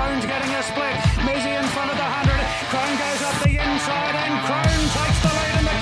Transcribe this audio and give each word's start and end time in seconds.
Crone's 0.00 0.24
getting 0.24 0.48
a 0.54 0.62
split. 0.62 0.96
Mizzy 1.28 1.52
in 1.60 1.64
front 1.76 1.90
of 1.90 1.96
the 1.98 2.02
100. 2.02 2.32
Crone 2.72 2.96
goes 2.96 3.20
up 3.20 3.36
the 3.44 3.52
inside 3.52 4.16
and 4.16 4.32
Crone 4.48 4.88
takes 4.96 5.20
the 5.20 5.28
lead 5.28 5.60
in 5.60 5.64
the. 5.68 5.76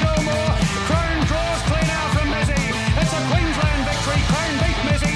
Crone 0.90 1.22
draws 1.30 1.62
clean 1.70 1.86
out 1.86 2.10
from 2.18 2.26
Mizzy. 2.34 2.58
It's 2.98 3.14
a 3.14 3.22
Queensland 3.30 3.86
victory. 3.86 4.18
Crone 4.26 4.58
beat 4.58 4.74
Mizzy. 4.90 5.14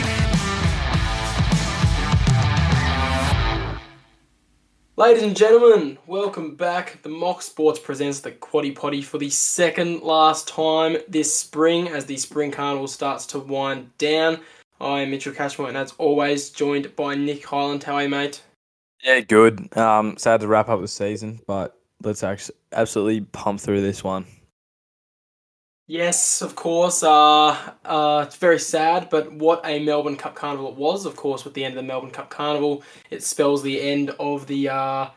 Ladies 4.97 5.25
and 5.25 5.37
gentlemen, 5.37 5.99
welcome 6.07 6.55
back. 6.55 7.03
The 7.03 7.09
Mock 7.09 7.43
Sports 7.43 7.81
presents 7.81 8.21
the 8.21 8.31
Quaddie 8.31 8.77
Poddy 8.77 9.03
for 9.03 9.19
the 9.19 9.31
second 9.31 10.03
last 10.03 10.47
time 10.47 10.99
this 11.09 11.37
spring 11.37 11.89
as 11.89 12.05
the 12.07 12.19
Spring 12.19 12.53
Carnival 12.53 12.87
starts 12.87 13.27
to 13.27 13.41
wind 13.41 13.99
down. 13.99 14.39
I 14.81 15.01
am 15.01 15.11
Mitchell 15.11 15.33
Cashmore 15.33 15.67
and 15.67 15.77
as 15.77 15.93
always 15.99 16.51
joined 16.51 16.95
by 16.95 17.17
Nick 17.17 17.45
Highland. 17.47 17.83
How 17.83 17.95
are 17.95 18.05
you, 18.05 18.09
mate? 18.09 18.43
Yeah, 19.03 19.21
good. 19.21 19.77
Um, 19.77 20.17
sad 20.17 20.41
to 20.41 20.49
wrap 20.49 20.69
up 20.69 20.81
the 20.81 20.89
season, 20.89 21.41
but 21.47 21.77
let's 22.03 22.23
actually 22.23 22.57
absolutely 22.73 23.23
pump 23.23 23.61
through 23.61 23.81
this 23.81 24.05
one. 24.05 24.27
Yes, 25.89 26.41
of 26.41 26.55
course. 26.55 27.03
Uh, 27.03 27.49
uh, 27.85 28.25
it's 28.27 28.37
very 28.37 28.61
sad, 28.61 29.11
but 29.11 29.33
what 29.33 29.61
a 29.65 29.85
Melbourne 29.85 30.17
Cup 30.17 30.35
Carnival 30.35 30.69
it 30.69 30.77
was. 30.77 31.05
Of 31.05 31.17
course, 31.17 31.45
with 31.45 31.55
the 31.55 31.65
end 31.65 31.75
of 31.75 31.83
the 31.83 31.87
Melbourne 31.87 32.13
Cup 32.13 32.31
Carnival, 32.31 32.83
it 33.11 33.23
spells 33.23 33.63
the 33.63 33.81
end 33.81 34.11
of 34.21 34.47
the 34.47 34.69
uh, 34.69 35.11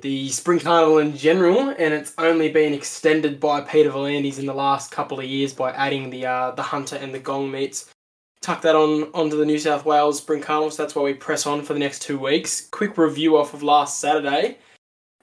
the 0.00 0.28
Spring 0.28 0.60
Carnival 0.60 0.98
in 0.98 1.16
general, 1.16 1.70
and 1.70 1.92
it's 1.92 2.14
only 2.18 2.50
been 2.50 2.72
extended 2.72 3.40
by 3.40 3.60
Peter 3.62 3.90
V'landys 3.90 4.38
in 4.38 4.46
the 4.46 4.54
last 4.54 4.90
couple 4.90 5.18
of 5.18 5.26
years 5.26 5.52
by 5.52 5.72
adding 5.72 6.10
the 6.10 6.26
uh, 6.26 6.52
the 6.52 6.62
Hunter 6.62 6.96
and 6.96 7.12
the 7.12 7.18
Gong 7.18 7.50
meets. 7.50 7.93
Tuck 8.44 8.60
that 8.60 8.76
on 8.76 9.04
onto 9.14 9.38
the 9.38 9.46
New 9.46 9.58
South 9.58 9.86
Wales 9.86 10.18
Spring 10.18 10.42
Carnival, 10.42 10.70
so 10.70 10.82
that's 10.82 10.94
why 10.94 11.02
we 11.02 11.14
press 11.14 11.46
on 11.46 11.62
for 11.62 11.72
the 11.72 11.78
next 11.78 12.02
two 12.02 12.18
weeks. 12.18 12.68
Quick 12.68 12.98
review 12.98 13.38
off 13.38 13.54
of 13.54 13.62
last 13.62 14.00
Saturday. 14.00 14.58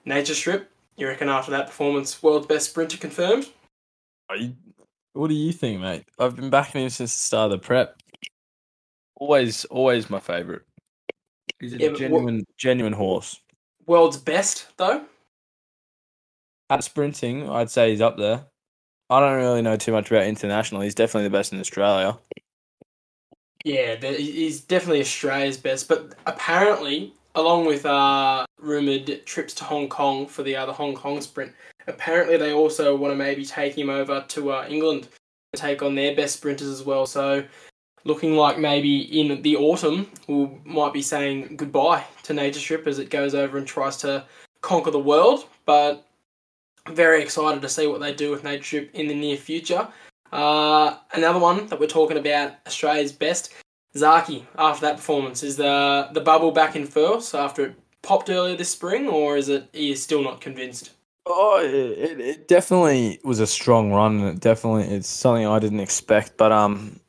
Nature 0.05 0.33
Strip. 0.33 0.71
You 0.97 1.07
reckon 1.07 1.29
after 1.29 1.51
that 1.51 1.67
performance, 1.67 2.23
world's 2.23 2.47
best 2.47 2.71
sprinter 2.71 2.97
confirmed? 2.97 3.47
You, 4.35 4.55
what 5.13 5.27
do 5.27 5.35
you 5.35 5.51
think, 5.53 5.81
mate? 5.81 6.05
I've 6.17 6.35
been 6.35 6.49
backing 6.49 6.81
him 6.81 6.89
since 6.89 7.13
the 7.13 7.21
start 7.21 7.51
of 7.51 7.61
the 7.61 7.63
prep. 7.63 8.01
Always, 9.17 9.65
always 9.65 10.09
my 10.09 10.19
favourite. 10.19 10.61
He's 11.59 11.73
a 11.73 11.77
Yeah, 11.77 11.89
but 11.89 11.91
what- 11.91 11.99
genuine, 11.99 12.43
genuine 12.57 12.93
horse. 12.93 13.39
World's 13.85 14.17
best 14.17 14.65
though. 14.77 15.05
At 16.71 16.83
sprinting, 16.83 17.47
I'd 17.47 17.69
say 17.69 17.91
he's 17.91 18.01
up 18.01 18.17
there. 18.17 18.47
I 19.11 19.19
don't 19.19 19.37
really 19.37 19.61
know 19.61 19.77
too 19.77 19.91
much 19.91 20.09
about 20.09 20.25
international. 20.25 20.81
He's 20.81 20.95
definitely 20.95 21.27
the 21.29 21.37
best 21.37 21.53
in 21.53 21.59
Australia. 21.59 22.17
Yeah, 23.63 23.95
he's 23.95 24.61
definitely 24.61 25.01
Australia's 25.01 25.57
best, 25.57 25.87
but 25.87 26.15
apparently, 26.25 27.13
along 27.35 27.65
with 27.65 27.85
uh, 27.85 28.45
rumored 28.59 29.25
trips 29.25 29.53
to 29.55 29.63
Hong 29.63 29.87
Kong 29.87 30.27
for 30.27 30.43
the 30.43 30.55
other 30.55 30.71
Hong 30.71 30.95
Kong 30.95 31.21
sprint, 31.21 31.53
apparently 31.87 32.37
they 32.37 32.53
also 32.53 32.95
want 32.95 33.11
to 33.11 33.15
maybe 33.15 33.45
take 33.45 33.77
him 33.77 33.89
over 33.89 34.25
to 34.29 34.51
uh, 34.51 34.65
England 34.67 35.07
to 35.53 35.61
take 35.61 35.83
on 35.83 35.95
their 35.95 36.15
best 36.15 36.37
sprinters 36.37 36.67
as 36.67 36.83
well. 36.83 37.05
So, 37.05 37.43
looking 38.03 38.35
like 38.35 38.57
maybe 38.57 39.19
in 39.19 39.41
the 39.43 39.55
autumn 39.55 40.09
we 40.27 40.49
might 40.65 40.93
be 40.93 41.03
saying 41.03 41.55
goodbye 41.55 42.03
to 42.23 42.33
Nature 42.33 42.59
Strip 42.59 42.87
as 42.87 42.97
it 42.97 43.11
goes 43.11 43.35
over 43.35 43.57
and 43.57 43.67
tries 43.67 43.97
to 43.97 44.25
conquer 44.61 44.91
the 44.91 44.99
world. 44.99 45.45
But 45.65 46.07
very 46.89 47.21
excited 47.21 47.61
to 47.61 47.69
see 47.69 47.85
what 47.85 48.01
they 48.01 48.13
do 48.13 48.31
with 48.31 48.43
Nature 48.43 48.63
Strip 48.63 48.95
in 48.95 49.07
the 49.07 49.15
near 49.15 49.37
future. 49.37 49.87
Uh, 50.31 50.97
another 51.13 51.39
one 51.39 51.67
that 51.67 51.79
we're 51.79 51.87
talking 51.87 52.17
about, 52.17 52.53
Australia's 52.65 53.11
best, 53.11 53.53
Zaki. 53.95 54.47
After 54.57 54.85
that 54.85 54.97
performance, 54.97 55.43
is 55.43 55.57
the 55.57 56.09
the 56.13 56.21
bubble 56.21 56.51
back 56.51 56.75
in 56.75 56.85
first 56.85 57.35
after 57.35 57.65
it 57.65 57.75
popped 58.01 58.29
earlier 58.29 58.55
this 58.55 58.69
spring, 58.69 59.07
or 59.07 59.37
is 59.37 59.49
it 59.49 59.69
is 59.73 60.01
still 60.01 60.23
not 60.23 60.41
convinced? 60.41 60.91
Oh, 61.25 61.59
it, 61.63 61.73
it, 61.73 62.19
it 62.19 62.47
definitely 62.47 63.19
was 63.23 63.39
a 63.39 63.47
strong 63.47 63.91
run, 63.91 64.19
and 64.19 64.37
it 64.37 64.39
definitely 64.39 64.83
it's 64.95 65.07
something 65.07 65.45
I 65.45 65.59
didn't 65.59 65.81
expect. 65.81 66.37
But 66.37 66.51
um, 66.51 66.99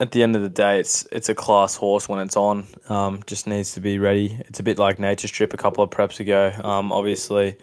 at 0.00 0.10
the 0.10 0.22
end 0.22 0.36
of 0.36 0.42
the 0.42 0.48
day, 0.48 0.80
it's 0.80 1.06
it's 1.12 1.28
a 1.28 1.34
class 1.34 1.76
horse 1.76 2.08
when 2.08 2.18
it's 2.18 2.36
on. 2.36 2.66
Um, 2.88 3.22
just 3.26 3.46
needs 3.46 3.72
to 3.74 3.80
be 3.80 3.98
ready. 3.98 4.38
It's 4.48 4.60
a 4.60 4.64
bit 4.64 4.78
like 4.78 4.98
Nature 4.98 5.28
Strip 5.28 5.54
a 5.54 5.56
couple 5.56 5.84
of 5.84 5.90
preps 5.90 6.20
ago. 6.20 6.52
Um, 6.64 6.92
obviously, 6.92 7.56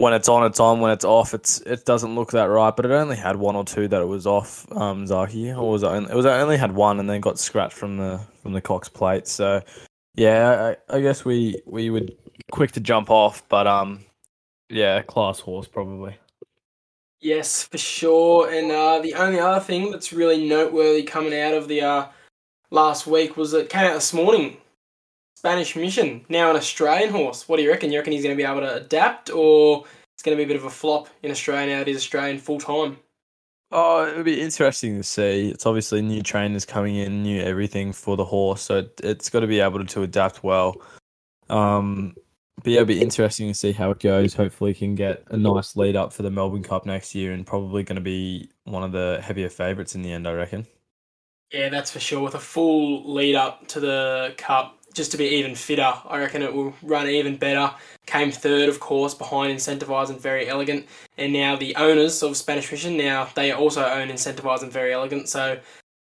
when 0.00 0.12
it's 0.12 0.28
on, 0.28 0.44
it's 0.44 0.60
on. 0.60 0.80
When 0.80 0.90
it's 0.90 1.04
off, 1.04 1.34
it's 1.34 1.60
it 1.60 1.84
doesn't 1.84 2.14
look 2.14 2.30
that 2.32 2.44
right. 2.44 2.74
But 2.74 2.86
it 2.86 2.92
only 2.92 3.16
had 3.16 3.36
one 3.36 3.56
or 3.56 3.64
two 3.64 3.86
that 3.88 4.00
it 4.00 4.06
was 4.06 4.26
off. 4.26 4.70
Um, 4.72 5.06
Zaki, 5.06 5.52
or 5.52 5.70
was 5.70 5.82
it? 5.82 5.88
Only, 5.88 6.10
it 6.10 6.16
was 6.16 6.26
only 6.26 6.56
had 6.56 6.72
one, 6.72 7.00
and 7.00 7.08
then 7.08 7.20
got 7.20 7.38
scratched 7.38 7.76
from 7.76 7.98
the 7.98 8.20
from 8.42 8.52
the 8.52 8.60
Cox 8.60 8.88
plate. 8.88 9.26
So, 9.26 9.62
yeah, 10.14 10.74
I, 10.90 10.96
I 10.96 11.00
guess 11.00 11.24
we 11.24 11.60
we 11.66 11.90
would 11.90 12.16
quick 12.50 12.72
to 12.72 12.80
jump 12.80 13.10
off, 13.10 13.48
but 13.48 13.66
um. 13.66 14.04
Yeah, 14.72 15.02
class 15.02 15.40
horse 15.40 15.66
probably. 15.66 16.16
Yes, 17.20 17.64
for 17.64 17.76
sure. 17.76 18.52
And 18.52 18.70
uh, 18.70 19.00
the 19.00 19.14
only 19.14 19.40
other 19.40 19.58
thing 19.58 19.90
that's 19.90 20.12
really 20.12 20.48
noteworthy 20.48 21.02
coming 21.02 21.36
out 21.36 21.54
of 21.54 21.66
the 21.66 21.82
uh, 21.82 22.06
last 22.70 23.04
week 23.04 23.36
was 23.36 23.52
it 23.52 23.68
came 23.68 23.86
out 23.86 23.94
this 23.94 24.14
morning. 24.14 24.58
Spanish 25.40 25.74
Mission, 25.74 26.22
now 26.28 26.50
an 26.50 26.56
Australian 26.56 27.08
horse. 27.08 27.48
What 27.48 27.56
do 27.56 27.62
you 27.62 27.70
reckon? 27.70 27.90
You 27.90 27.98
reckon 27.98 28.12
he's 28.12 28.22
going 28.22 28.36
to 28.36 28.42
be 28.42 28.46
able 28.46 28.60
to 28.60 28.74
adapt, 28.74 29.30
or 29.30 29.86
it's 30.14 30.22
going 30.22 30.36
to 30.36 30.38
be 30.38 30.44
a 30.44 30.46
bit 30.46 30.58
of 30.58 30.66
a 30.66 30.70
flop 30.70 31.08
in 31.22 31.30
Australia 31.30 31.72
now 31.72 31.78
that 31.78 31.86
he's 31.86 31.96
Australian 31.96 32.36
full 32.36 32.58
time? 32.58 32.98
Oh, 33.70 34.04
it 34.04 34.16
would 34.16 34.26
be 34.26 34.38
interesting 34.38 34.98
to 34.98 35.02
see. 35.02 35.48
It's 35.48 35.64
obviously 35.64 36.02
new 36.02 36.22
trainers 36.22 36.66
coming 36.66 36.96
in, 36.96 37.22
new 37.22 37.40
everything 37.40 37.94
for 37.94 38.18
the 38.18 38.24
horse, 38.26 38.60
so 38.60 38.80
it, 38.80 39.00
it's 39.02 39.30
got 39.30 39.40
to 39.40 39.46
be 39.46 39.60
able 39.60 39.78
to, 39.78 39.86
to 39.86 40.02
adapt 40.02 40.44
well. 40.44 40.76
Um, 41.48 42.14
but 42.56 42.66
yeah, 42.66 42.80
it'll 42.80 42.88
be 42.88 43.00
interesting 43.00 43.48
to 43.48 43.54
see 43.54 43.72
how 43.72 43.92
it 43.92 44.00
goes. 44.00 44.34
Hopefully, 44.34 44.74
can 44.74 44.94
get 44.94 45.24
a 45.30 45.38
nice 45.38 45.74
lead 45.74 45.96
up 45.96 46.12
for 46.12 46.22
the 46.22 46.30
Melbourne 46.30 46.62
Cup 46.62 46.84
next 46.84 47.14
year, 47.14 47.32
and 47.32 47.46
probably 47.46 47.82
going 47.82 47.96
to 47.96 48.02
be 48.02 48.50
one 48.64 48.82
of 48.82 48.92
the 48.92 49.20
heavier 49.22 49.48
favourites 49.48 49.94
in 49.94 50.02
the 50.02 50.12
end. 50.12 50.28
I 50.28 50.34
reckon. 50.34 50.66
Yeah, 51.50 51.70
that's 51.70 51.90
for 51.90 51.98
sure. 51.98 52.20
With 52.20 52.34
a 52.34 52.40
full 52.40 53.10
lead 53.10 53.36
up 53.36 53.66
to 53.68 53.80
the 53.80 54.34
Cup, 54.36 54.76
just 54.94 55.10
to 55.12 55.16
be 55.16 55.26
even 55.26 55.54
fitter, 55.54 55.92
I 56.06 56.18
reckon 56.18 56.42
it 56.42 56.52
will 56.52 56.74
run 56.82 57.08
even 57.08 57.36
better. 57.36 57.72
Came 58.06 58.30
third, 58.30 58.68
of 58.68 58.80
course, 58.80 59.14
behind 59.14 59.56
Incentivise 59.56 60.10
and 60.10 60.20
Very 60.20 60.48
Elegant. 60.48 60.86
And 61.16 61.32
now 61.32 61.56
the 61.56 61.76
owners 61.76 62.22
of 62.22 62.36
Spanish 62.36 62.70
Mission, 62.70 62.96
now 62.96 63.28
they 63.34 63.52
also 63.52 63.84
own 63.84 64.08
Incentivise 64.08 64.62
and 64.62 64.72
Very 64.72 64.92
Elegant. 64.92 65.28
So 65.28 65.58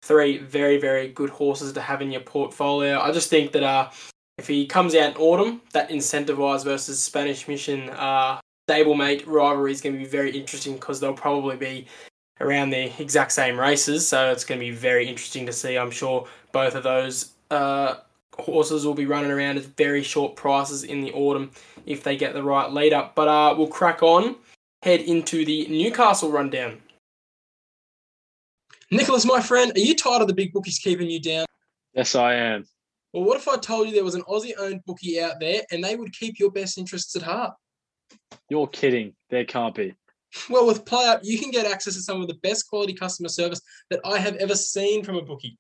three 0.03 0.39
very, 0.39 0.79
very 0.79 1.09
good 1.09 1.31
horses 1.31 1.73
to 1.73 1.81
have 1.81 2.03
in 2.03 2.13
your 2.13 2.21
portfolio. 2.21 3.01
I 3.01 3.11
just 3.11 3.31
think 3.31 3.53
that 3.53 3.63
uh, 3.63 3.91
if 4.39 4.47
he 4.47 4.67
comes 4.67 4.95
out 4.95 5.13
in 5.13 5.17
autumn, 5.17 5.63
that 5.73 5.89
Incentivise 5.89 6.65
versus 6.65 7.03
Spanish 7.03 7.49
Mission 7.49 7.89
uh, 7.91 8.41
stablemate 8.69 9.27
rivalry 9.27 9.73
is 9.73 9.81
going 9.81 9.95
to 9.95 9.99
be 9.99 10.09
very 10.09 10.37
interesting 10.37 10.75
because 10.75 11.01
they'll 11.01 11.15
probably 11.15 11.57
be 11.57 11.87
around 12.41 12.71
the 12.71 12.93
exact 13.01 13.33
same 13.33 13.59
races. 13.59 14.07
So 14.07 14.31
it's 14.31 14.45
going 14.45 14.61
to 14.61 14.67
be 14.67 14.73
very 14.73 15.09
interesting 15.09 15.47
to 15.47 15.53
see. 15.53 15.79
I'm 15.79 15.91
sure 15.91 16.27
both 16.53 16.75
of 16.75 16.83
those 16.83 17.33
uh, 17.51 17.97
horses 18.39 18.85
will 18.85 18.95
be 18.95 19.07
running 19.07 19.31
around 19.31 19.59
at 19.59 19.65
very 19.65 20.03
short 20.03 20.37
prices 20.37 20.85
in 20.85 21.01
the 21.01 21.13
autumn 21.13 21.51
if 21.87 22.03
they 22.03 22.17
get 22.17 22.35
the 22.35 22.43
right 22.43 22.71
lead 22.71 22.93
up. 22.93 23.15
But 23.15 23.29
uh, 23.29 23.55
we'll 23.57 23.69
crack 23.69 24.03
on, 24.03 24.37
head 24.83 25.01
into 25.01 25.45
the 25.45 25.67
Newcastle 25.69 26.31
rundown. 26.31 26.81
Nicholas, 28.91 29.25
my 29.25 29.41
friend, 29.41 29.73
are 29.75 29.81
you 29.81 29.95
tired 29.95 30.23
of 30.23 30.29
the 30.29 30.35
big 30.35 30.53
bookies 30.53 30.79
keeping 30.79 31.11
you 31.11 31.21
down? 31.21 31.47
Yes, 31.95 32.15
I 32.15 32.35
am. 32.35 32.65
Well, 33.13 33.25
what 33.25 33.37
if 33.37 33.49
I 33.49 33.57
told 33.57 33.89
you 33.89 33.95
there 33.95 34.05
was 34.05 34.17
an 34.17 34.23
Aussie 34.23 34.55
owned 34.59 34.85
bookie 34.87 35.21
out 35.21 35.39
there 35.41 35.63
and 35.71 35.83
they 35.83 35.97
would 35.97 36.13
keep 36.13 36.39
your 36.39 36.51
best 36.51 36.79
interests 36.79 37.15
at 37.17 37.23
heart? 37.23 37.55
You're 38.49 38.67
kidding. 38.69 39.15
There 39.31 39.45
can't 39.45 39.75
be. 39.75 39.95
Well, 40.51 40.67
with 40.67 40.85
PlayUp, 40.85 41.21
you 41.23 41.39
can 41.39 41.51
get 41.51 41.67
access 41.67 41.95
to 41.95 42.01
some 42.01 42.21
of 42.21 42.27
the 42.27 42.35
best 42.35 42.69
quality 42.69 42.93
customer 42.93 43.29
service 43.29 43.61
that 43.91 44.01
I 44.05 44.19
have 44.19 44.35
ever 44.37 44.57
seen 44.57 45.05
from 45.05 45.17
a 45.17 45.23
bookie. 45.23 45.57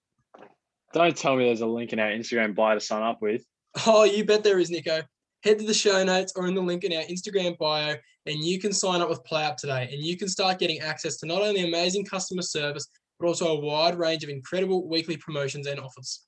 Don't 0.94 1.17
tell 1.17 1.35
me 1.35 1.44
there's 1.44 1.61
a 1.61 1.67
link 1.67 1.93
in 1.93 1.99
our 1.99 2.08
Instagram 2.08 2.55
bio 2.55 2.75
to 2.75 2.81
sign 2.81 3.02
up 3.02 3.20
with. 3.20 3.44
Oh, 3.85 4.05
you 4.05 4.25
bet 4.25 4.44
there 4.44 4.61
is, 4.61 4.70
Nico. 4.70 5.02
Head 5.43 5.58
to 5.58 5.67
the 5.67 5.75
show 5.75 6.05
notes 6.05 6.32
or 6.37 6.46
in 6.46 6.55
the 6.55 6.62
link 6.62 6.85
in 6.85 6.93
our 6.93 7.02
Instagram 7.02 7.58
bio, 7.58 7.96
and 8.26 8.44
you 8.44 8.61
can 8.61 8.73
sign 8.73 9.00
up 9.00 9.08
with 9.08 9.25
PlayUp 9.25 9.56
today. 9.56 9.88
And 9.93 10.00
you 10.00 10.17
can 10.17 10.29
start 10.29 10.61
getting 10.61 10.79
access 10.79 11.17
to 11.17 11.26
not 11.26 11.43
only 11.43 11.64
amazing 11.67 12.05
customer 12.05 12.43
service, 12.43 12.87
but 13.19 13.26
also 13.26 13.49
a 13.49 13.61
wide 13.61 13.99
range 13.99 14.23
of 14.23 14.31
incredible 14.31 14.88
weekly 14.88 15.17
promotions 15.17 15.67
and 15.67 15.81
offers. 15.81 16.25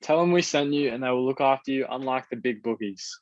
Tell 0.00 0.20
them 0.20 0.32
we 0.32 0.40
sent 0.40 0.72
you 0.72 0.90
and 0.92 1.02
they 1.02 1.10
will 1.10 1.26
look 1.26 1.42
after 1.42 1.70
you, 1.70 1.86
unlike 1.90 2.30
the 2.30 2.36
big 2.36 2.62
bookies. 2.62 3.14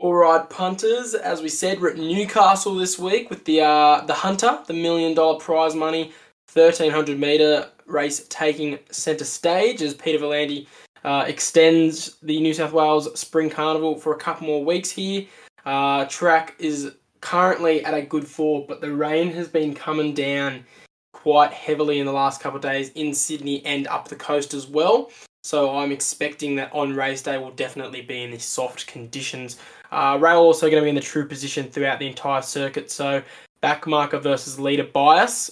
All 0.00 0.14
right, 0.14 0.48
punters. 0.48 1.14
As 1.14 1.42
we 1.42 1.48
said, 1.48 1.80
we're 1.80 1.90
at 1.90 1.96
Newcastle 1.96 2.76
this 2.76 3.00
week 3.00 3.30
with 3.30 3.44
the 3.46 3.62
uh, 3.62 4.02
the 4.02 4.14
Hunter, 4.14 4.60
the 4.68 4.72
million 4.72 5.12
dollar 5.12 5.40
prize 5.40 5.74
money, 5.74 6.12
thirteen 6.46 6.92
hundred 6.92 7.18
meter 7.18 7.68
race 7.84 8.24
taking 8.28 8.78
centre 8.92 9.24
stage 9.24 9.82
as 9.82 9.94
Peter 9.94 10.20
V'landys 10.20 10.68
uh, 11.02 11.24
extends 11.26 12.16
the 12.22 12.38
New 12.40 12.54
South 12.54 12.72
Wales 12.72 13.18
Spring 13.18 13.50
Carnival 13.50 13.96
for 13.96 14.14
a 14.14 14.18
couple 14.18 14.46
more 14.46 14.64
weeks 14.64 14.88
here. 14.88 15.26
Uh, 15.66 16.04
track 16.04 16.54
is 16.60 16.92
currently 17.20 17.84
at 17.84 17.92
a 17.92 18.02
good 18.02 18.24
four, 18.24 18.64
but 18.68 18.80
the 18.80 18.92
rain 18.92 19.32
has 19.32 19.48
been 19.48 19.74
coming 19.74 20.14
down 20.14 20.64
quite 21.12 21.52
heavily 21.52 21.98
in 21.98 22.06
the 22.06 22.12
last 22.12 22.40
couple 22.40 22.58
of 22.58 22.62
days 22.62 22.90
in 22.90 23.12
Sydney 23.12 23.66
and 23.66 23.88
up 23.88 24.06
the 24.06 24.14
coast 24.14 24.54
as 24.54 24.68
well. 24.68 25.10
So 25.42 25.76
I'm 25.76 25.92
expecting 25.92 26.56
that 26.56 26.72
on 26.72 26.94
race 26.94 27.22
day 27.22 27.38
will 27.38 27.52
definitely 27.52 28.02
be 28.02 28.22
in 28.22 28.30
the 28.30 28.38
soft 28.38 28.86
conditions. 28.86 29.56
Uh, 29.90 30.18
Rail 30.20 30.38
also 30.38 30.68
going 30.70 30.80
to 30.80 30.84
be 30.84 30.90
in 30.90 30.94
the 30.94 31.00
true 31.00 31.26
position 31.26 31.68
throughout 31.68 31.98
the 31.98 32.06
entire 32.06 32.42
circuit. 32.42 32.90
So 32.90 33.22
back 33.60 33.86
marker 33.86 34.18
versus 34.18 34.58
leader 34.58 34.84
bias 34.84 35.50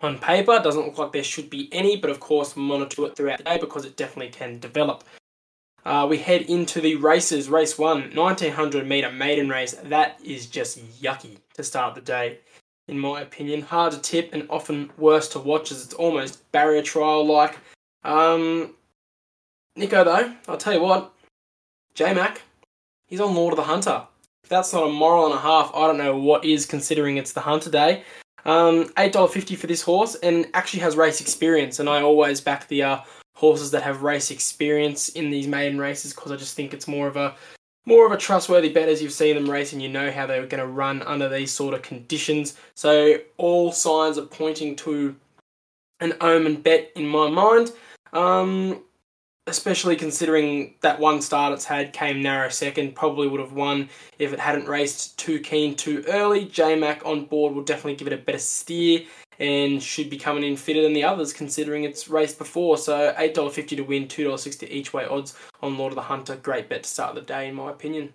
on 0.00 0.18
paper 0.18 0.60
doesn't 0.62 0.84
look 0.84 0.98
like 0.98 1.12
there 1.12 1.24
should 1.24 1.50
be 1.50 1.68
any, 1.72 1.96
but 1.96 2.10
of 2.10 2.20
course 2.20 2.56
monitor 2.56 3.06
it 3.06 3.16
throughout 3.16 3.38
the 3.38 3.44
day 3.44 3.58
because 3.58 3.84
it 3.84 3.96
definitely 3.96 4.32
can 4.32 4.58
develop. 4.58 5.04
Uh, 5.84 6.06
we 6.08 6.18
head 6.18 6.42
into 6.42 6.80
the 6.80 6.96
races. 6.96 7.48
Race 7.48 7.78
one, 7.78 8.14
1900 8.14 8.86
meter 8.86 9.12
maiden 9.12 9.48
race. 9.48 9.74
That 9.84 10.18
is 10.24 10.46
just 10.46 10.78
yucky 11.00 11.38
to 11.54 11.62
start 11.62 11.94
the 11.94 12.00
day, 12.00 12.38
in 12.88 12.98
my 12.98 13.20
opinion. 13.20 13.62
Hard 13.62 13.92
to 13.92 14.00
tip 14.00 14.30
and 14.32 14.46
often 14.48 14.90
worse 14.96 15.28
to 15.30 15.38
watch 15.38 15.70
as 15.70 15.84
it's 15.84 15.94
almost 15.94 16.50
barrier 16.52 16.82
trial 16.82 17.26
like. 17.26 17.58
Um, 18.02 18.74
Nico, 19.76 20.04
though, 20.04 20.34
I'll 20.48 20.56
tell 20.56 20.74
you 20.74 20.80
what, 20.80 21.12
J 21.94 22.14
Mac, 22.14 22.42
he's 23.06 23.20
on 23.20 23.34
Lord 23.34 23.52
of 23.52 23.56
the 23.56 23.64
Hunter. 23.64 24.06
If 24.42 24.50
that's 24.50 24.72
not 24.72 24.86
a 24.86 24.90
moral 24.90 25.26
and 25.26 25.34
a 25.34 25.38
half, 25.38 25.70
I 25.74 25.86
don't 25.86 25.98
know 25.98 26.16
what 26.16 26.44
is, 26.44 26.66
considering 26.66 27.16
it's 27.16 27.32
the 27.32 27.40
Hunter 27.40 27.70
Day. 27.70 28.04
Um, 28.44 28.84
$8.50 28.96 29.56
for 29.56 29.66
this 29.66 29.80
horse 29.80 30.16
and 30.16 30.46
actually 30.52 30.80
has 30.80 30.96
race 30.96 31.20
experience, 31.20 31.78
and 31.78 31.88
I 31.88 32.02
always 32.02 32.42
back 32.42 32.68
the 32.68 32.82
uh, 32.82 33.00
horses 33.34 33.70
that 33.70 33.82
have 33.82 34.02
race 34.02 34.30
experience 34.30 35.08
in 35.10 35.30
these 35.30 35.46
maiden 35.46 35.78
races 35.78 36.12
because 36.12 36.30
I 36.30 36.36
just 36.36 36.54
think 36.54 36.74
it's 36.74 36.86
more 36.86 37.06
of 37.06 37.16
a 37.16 37.34
more 37.86 38.06
of 38.06 38.12
a 38.12 38.16
trustworthy 38.16 38.72
bet 38.72 38.88
as 38.88 39.02
you've 39.02 39.12
seen 39.12 39.34
them 39.34 39.50
race 39.50 39.72
and 39.72 39.82
you 39.82 39.88
know 39.88 40.10
how 40.10 40.26
they're 40.26 40.46
going 40.46 40.62
to 40.62 40.66
run 40.66 41.02
under 41.02 41.28
these 41.28 41.52
sort 41.52 41.74
of 41.74 41.82
conditions. 41.82 42.56
So 42.74 43.18
all 43.36 43.72
signs 43.72 44.16
are 44.16 44.24
pointing 44.24 44.74
to 44.76 45.14
an 46.00 46.14
omen 46.20 46.62
bet 46.62 46.92
in 46.96 47.06
my 47.06 47.28
mind. 47.28 47.72
Um, 48.14 48.82
especially 49.46 49.94
considering 49.96 50.74
that 50.80 50.98
one 50.98 51.20
start 51.20 51.52
it's 51.52 51.64
had 51.64 51.92
came 51.92 52.22
narrow 52.22 52.48
second, 52.48 52.94
probably 52.94 53.28
would 53.28 53.40
have 53.40 53.52
won 53.52 53.88
if 54.18 54.32
it 54.32 54.40
hadn't 54.40 54.66
raced 54.66 55.18
too 55.18 55.38
keen 55.38 55.74
too 55.74 56.04
early. 56.08 56.46
J 56.46 56.76
Mac 56.76 57.04
on 57.04 57.26
board 57.26 57.54
will 57.54 57.62
definitely 57.62 57.96
give 57.96 58.06
it 58.06 58.12
a 58.12 58.18
better 58.18 58.38
steer 58.38 59.02
and 59.38 59.82
should 59.82 60.08
be 60.08 60.16
coming 60.16 60.44
in 60.44 60.56
fitter 60.56 60.82
than 60.82 60.92
the 60.92 61.04
others 61.04 61.32
considering 61.32 61.84
it's 61.84 62.08
raced 62.08 62.38
before. 62.38 62.78
So 62.78 63.12
$8.50 63.18 63.76
to 63.76 63.82
win, 63.82 64.06
$2.60 64.06 64.70
each 64.70 64.92
way 64.92 65.04
odds 65.04 65.36
on 65.60 65.76
Lord 65.76 65.92
of 65.92 65.96
the 65.96 66.02
Hunter. 66.02 66.36
Great 66.36 66.68
bet 66.68 66.84
to 66.84 66.88
start 66.88 67.14
the 67.14 67.20
day, 67.20 67.48
in 67.48 67.54
my 67.54 67.70
opinion. 67.70 68.12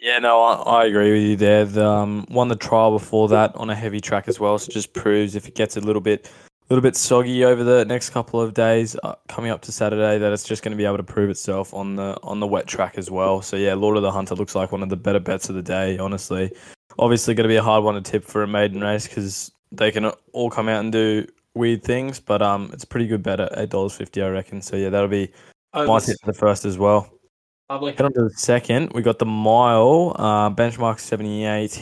Yeah, 0.00 0.18
no, 0.18 0.42
I, 0.42 0.82
I 0.82 0.84
agree 0.86 1.12
with 1.12 1.22
you 1.22 1.36
there. 1.36 1.64
The, 1.64 1.86
um, 1.86 2.26
won 2.28 2.48
the 2.48 2.56
trial 2.56 2.90
before 2.90 3.28
that 3.28 3.54
on 3.56 3.70
a 3.70 3.74
heavy 3.74 4.00
track 4.00 4.28
as 4.28 4.38
well, 4.38 4.58
so 4.58 4.70
just 4.70 4.92
proves 4.92 5.36
if 5.36 5.48
it 5.48 5.54
gets 5.54 5.76
a 5.76 5.80
little 5.80 6.02
bit 6.02 6.30
a 6.68 6.72
little 6.74 6.82
bit 6.82 6.96
soggy 6.96 7.44
over 7.44 7.62
the 7.62 7.84
next 7.84 8.10
couple 8.10 8.40
of 8.40 8.52
days 8.52 8.96
uh, 9.04 9.14
coming 9.28 9.52
up 9.52 9.62
to 9.62 9.72
Saturday 9.72 10.18
that 10.18 10.32
it's 10.32 10.42
just 10.42 10.64
going 10.64 10.72
to 10.72 10.76
be 10.76 10.84
able 10.84 10.96
to 10.96 11.04
prove 11.04 11.30
itself 11.30 11.72
on 11.72 11.94
the 11.94 12.18
on 12.22 12.40
the 12.40 12.46
wet 12.46 12.66
track 12.66 12.98
as 12.98 13.10
well. 13.10 13.40
So 13.40 13.56
yeah, 13.56 13.74
Lord 13.74 13.96
of 13.96 14.02
the 14.02 14.10
Hunter 14.10 14.34
looks 14.34 14.54
like 14.54 14.72
one 14.72 14.82
of 14.82 14.88
the 14.88 14.96
better 14.96 15.20
bets 15.20 15.48
of 15.48 15.54
the 15.54 15.62
day. 15.62 15.96
Honestly, 15.98 16.52
obviously 16.98 17.34
going 17.34 17.44
to 17.44 17.48
be 17.48 17.56
a 17.56 17.62
hard 17.62 17.84
one 17.84 17.94
to 17.94 18.00
tip 18.00 18.24
for 18.24 18.42
a 18.42 18.48
maiden 18.48 18.80
race 18.80 19.06
because 19.06 19.52
they 19.70 19.92
can 19.92 20.06
all 20.32 20.50
come 20.50 20.68
out 20.68 20.80
and 20.80 20.90
do 20.90 21.26
weird 21.54 21.82
things, 21.82 22.20
but 22.20 22.42
um, 22.42 22.70
it's 22.72 22.84
a 22.84 22.86
pretty 22.86 23.06
good 23.06 23.22
bet 23.22 23.38
at 23.38 23.56
eight 23.56 23.70
dollars 23.70 23.94
fifty, 23.94 24.20
I 24.20 24.28
reckon. 24.28 24.60
So 24.60 24.76
yeah, 24.76 24.88
that'll 24.88 25.08
be 25.08 25.30
Oh, 25.76 25.86
my 25.86 25.98
tip 25.98 26.16
for 26.20 26.32
the 26.32 26.38
first 26.38 26.64
as 26.64 26.78
well. 26.78 27.12
Lovely. 27.68 27.92
Head 27.92 28.06
on 28.06 28.12
to 28.14 28.22
the 28.24 28.30
second. 28.30 28.92
We 28.94 29.02
got 29.02 29.18
the 29.18 29.26
mile 29.26 30.16
uh, 30.16 30.50
benchmark 30.50 30.98
seventy 30.98 31.44
eight 31.44 31.72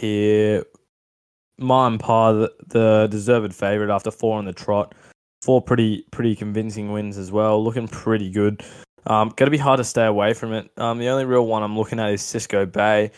here. 1.58 1.66
Mine 1.66 1.98
par 1.98 2.32
the, 2.32 2.52
the 2.68 3.08
deserved 3.10 3.54
favourite 3.54 3.94
after 3.94 4.10
four 4.10 4.38
on 4.38 4.44
the 4.44 4.52
trot. 4.52 4.94
Four 5.42 5.60
pretty 5.62 6.04
pretty 6.10 6.34
convincing 6.34 6.92
wins 6.92 7.18
as 7.18 7.30
well. 7.30 7.62
Looking 7.62 7.88
pretty 7.88 8.30
good. 8.30 8.62
Um, 9.06 9.28
going 9.36 9.46
to 9.46 9.50
be 9.50 9.58
hard 9.58 9.78
to 9.78 9.84
stay 9.84 10.06
away 10.06 10.32
from 10.32 10.52
it. 10.54 10.70
Um, 10.78 10.98
the 10.98 11.08
only 11.08 11.26
real 11.26 11.46
one 11.46 11.62
I'm 11.62 11.76
looking 11.76 12.00
at 12.00 12.10
is 12.12 12.22
Cisco 12.22 12.64
Bay. 12.64 13.10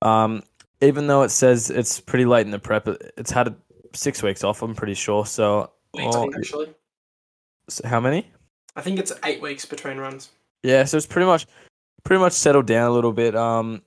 Um, 0.00 0.42
even 0.80 1.06
though 1.06 1.22
it 1.22 1.28
says 1.28 1.68
it's 1.70 2.00
pretty 2.00 2.24
late 2.24 2.46
in 2.46 2.50
the 2.50 2.58
prep, 2.58 2.88
it- 2.88 3.12
it's 3.18 3.30
had 3.30 3.54
six 3.94 4.22
weeks 4.22 4.42
off. 4.42 4.62
I'm 4.62 4.74
pretty 4.74 4.94
sure. 4.94 5.26
So, 5.26 5.70
oh, 5.98 6.30
actually. 6.34 6.74
so 7.68 7.86
how 7.86 8.00
many? 8.00 8.26
I 8.76 8.80
think 8.80 8.98
it's 8.98 9.12
eight 9.24 9.40
weeks 9.42 9.66
between 9.66 9.98
runs. 9.98 10.30
Yeah, 10.62 10.84
so 10.84 10.96
it's 10.96 11.06
pretty 11.06 11.26
much 11.26 11.46
pretty 12.04 12.20
much 12.20 12.32
settled 12.32 12.66
down 12.66 12.90
a 12.90 12.94
little 12.94 13.12
bit. 13.12 13.36
Um, 13.36 13.82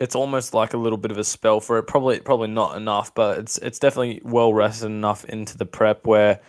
it's 0.00 0.14
almost 0.14 0.54
like 0.54 0.72
a 0.72 0.78
little 0.78 0.98
bit 0.98 1.10
of 1.10 1.18
a 1.18 1.24
spell 1.24 1.60
for 1.60 1.78
it. 1.78 1.84
Probably 1.84 2.18
probably 2.20 2.48
not 2.48 2.76
enough, 2.76 3.14
but 3.14 3.38
it's 3.38 3.58
it's 3.58 3.78
definitely 3.78 4.20
well 4.24 4.52
rested 4.52 4.86
enough 4.86 5.24
into 5.26 5.56
the 5.56 5.66
prep 5.66 6.06
where 6.06 6.40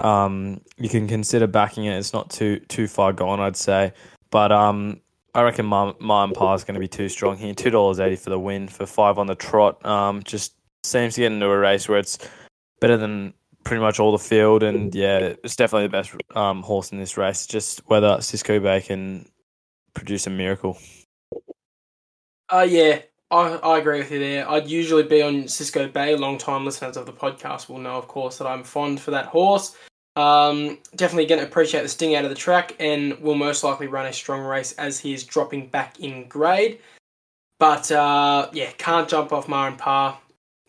um 0.00 0.60
you 0.78 0.88
can 0.88 1.08
consider 1.08 1.46
backing 1.46 1.84
it. 1.84 1.98
It's 1.98 2.12
not 2.12 2.30
too 2.30 2.60
too 2.68 2.86
far 2.86 3.12
gone, 3.12 3.40
I'd 3.40 3.56
say. 3.56 3.92
But 4.30 4.50
um, 4.52 5.00
I 5.34 5.42
reckon 5.42 5.66
my 5.66 5.92
my 5.98 6.30
par 6.32 6.54
is 6.54 6.64
going 6.64 6.74
to 6.74 6.80
be 6.80 6.88
too 6.88 7.08
strong 7.08 7.36
here. 7.36 7.54
Two 7.54 7.70
dollars 7.70 8.00
eighty 8.00 8.16
for 8.16 8.30
the 8.30 8.38
win 8.38 8.68
for 8.68 8.86
five 8.86 9.18
on 9.18 9.26
the 9.26 9.34
trot. 9.34 9.84
Um, 9.84 10.22
just 10.22 10.54
seems 10.84 11.14
to 11.14 11.20
get 11.20 11.32
into 11.32 11.46
a 11.46 11.58
race 11.58 11.88
where 11.88 11.98
it's 11.98 12.18
better 12.80 12.96
than 12.96 13.34
pretty 13.64 13.80
much 13.80 14.00
all 14.00 14.12
the 14.12 14.18
field, 14.18 14.62
and 14.62 14.94
yeah, 14.94 15.34
it's 15.44 15.56
definitely 15.56 15.86
the 15.86 15.92
best 15.92 16.14
um 16.36 16.62
horse 16.62 16.92
in 16.92 16.98
this 16.98 17.16
race. 17.16 17.46
Just 17.46 17.80
whether 17.88 18.20
Cisco 18.20 18.60
Bay 18.60 18.80
can 18.80 19.28
produce 19.92 20.26
a 20.26 20.30
miracle. 20.30 20.78
Uh, 22.52 22.66
yeah, 22.68 23.00
I, 23.30 23.54
I 23.54 23.78
agree 23.78 23.98
with 23.98 24.10
you 24.10 24.18
there. 24.18 24.48
I'd 24.48 24.68
usually 24.68 25.04
be 25.04 25.22
on 25.22 25.48
Cisco 25.48 25.88
Bay. 25.88 26.14
Long 26.14 26.36
time 26.36 26.66
listeners 26.66 26.98
of 26.98 27.06
the 27.06 27.12
podcast 27.12 27.70
will 27.70 27.78
know, 27.78 27.96
of 27.96 28.06
course, 28.08 28.36
that 28.36 28.46
I'm 28.46 28.62
fond 28.62 29.00
for 29.00 29.10
that 29.12 29.24
horse. 29.24 29.74
Um, 30.16 30.78
definitely 30.94 31.24
going 31.24 31.40
to 31.40 31.46
appreciate 31.46 31.80
the 31.80 31.88
sting 31.88 32.14
out 32.14 32.24
of 32.24 32.30
the 32.30 32.36
track 32.36 32.76
and 32.78 33.18
will 33.20 33.34
most 33.34 33.64
likely 33.64 33.86
run 33.86 34.04
a 34.04 34.12
strong 34.12 34.42
race 34.42 34.72
as 34.72 35.00
he 35.00 35.14
is 35.14 35.24
dropping 35.24 35.68
back 35.68 35.98
in 36.00 36.28
grade. 36.28 36.80
But 37.58 37.90
uh, 37.90 38.50
yeah, 38.52 38.70
can't 38.76 39.08
jump 39.08 39.32
off 39.32 39.48
Mar 39.48 39.68
and 39.68 39.78
Par. 39.78 40.18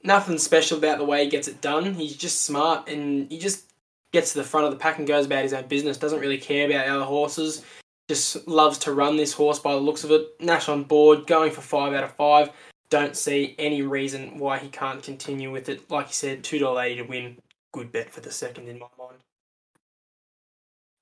Nothing 0.06 0.38
special 0.38 0.78
about 0.78 1.00
the 1.00 1.06
way 1.06 1.26
he 1.26 1.30
gets 1.30 1.50
it 1.50 1.60
done. 1.60 1.94
He's 1.96 2.16
just 2.16 2.46
smart 2.46 2.88
and 2.88 3.30
he 3.30 3.40
just 3.40 3.74
gets 4.14 4.32
to 4.32 4.38
the 4.38 4.46
front 4.46 4.68
of 4.68 4.72
the 4.72 4.80
pack 4.80 5.00
and 5.00 5.08
goes 5.08 5.26
about 5.26 5.44
his 5.44 5.52
own 5.52 5.68
business. 5.68 5.98
Doesn't 5.98 6.20
really 6.22 6.38
care 6.38 6.66
about 6.66 6.88
other 6.88 7.04
horses 7.04 7.66
just 8.10 8.48
loves 8.48 8.78
to 8.80 8.94
run 8.94 9.18
this 9.18 9.34
horse 9.34 9.60
by 9.60 9.74
the 9.74 9.80
looks 9.80 10.04
of 10.04 10.12
it. 10.12 10.28
Nash 10.40 10.70
on 10.70 10.84
board, 10.84 11.26
going 11.28 11.52
for 11.52 11.62
five 11.62 11.94
out 11.94 12.04
of 12.04 12.16
five. 12.16 12.50
Don't 12.90 13.16
see 13.16 13.56
any 13.58 13.82
reason 13.82 14.38
why 14.38 14.60
he 14.60 14.68
can't 14.70 15.02
continue 15.02 15.52
with 15.52 15.70
it. 15.70 15.90
Like 15.90 16.08
you 16.08 16.14
said, 16.14 16.44
two 16.44 16.60
dollar 16.60 16.84
eighty 16.84 16.98
to 16.98 17.04
win. 17.04 17.38
Good 17.74 17.92
bet 17.92 18.10
for 18.10 18.22
the 18.22 18.32
second 18.32 18.68
in 18.68 18.78
my 18.78 18.88
mind. 19.00 19.18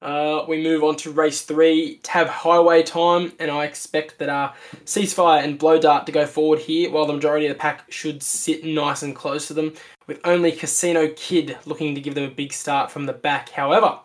Uh, 0.02 0.46
we 0.48 0.64
move 0.64 0.84
on 0.84 0.96
to 0.96 1.12
race 1.12 1.44
three, 1.44 2.00
Tab 2.02 2.28
Highway 2.28 2.82
time, 2.82 3.34
and 3.40 3.52
I 3.52 3.66
expect 3.66 4.18
that 4.18 4.30
uh, 4.30 4.52
Ceasefire 4.86 5.44
and 5.44 5.60
Blow 5.60 5.80
Dart 5.80 6.08
to 6.08 6.12
go 6.12 6.26
forward 6.26 6.58
here, 6.58 6.90
while 6.90 7.06
the 7.06 7.14
majority 7.14 7.46
of 7.46 7.54
the 7.54 7.60
pack 7.60 7.92
should 7.92 8.24
sit 8.24 8.64
nice 8.66 9.04
and 9.04 9.16
close 9.16 9.48
to 9.48 9.54
them, 9.54 9.74
with 10.08 10.20
only 10.24 10.54
Casino 10.54 11.14
Kid 11.16 11.56
looking 11.66 11.94
to 11.94 12.02
give 12.02 12.16
them 12.16 12.24
a 12.24 12.34
big 12.34 12.52
start 12.52 12.90
from 12.90 13.06
the 13.06 13.14
back. 13.14 13.50
However, 13.50 14.00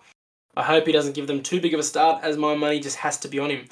I 0.57 0.63
hope 0.63 0.87
he 0.87 0.93
doesn't 0.93 1.15
give 1.15 1.27
them 1.27 1.43
too 1.43 1.61
big 1.61 1.75
of 1.75 1.81
a 1.81 1.83
start, 1.83 2.25
as 2.25 2.39
my 2.39 2.55
money 2.55 2.81
just 2.81 2.97
has 2.97 3.19
to 3.19 3.29
be 3.29 3.39
on 3.39 3.51
him. 3.51 3.67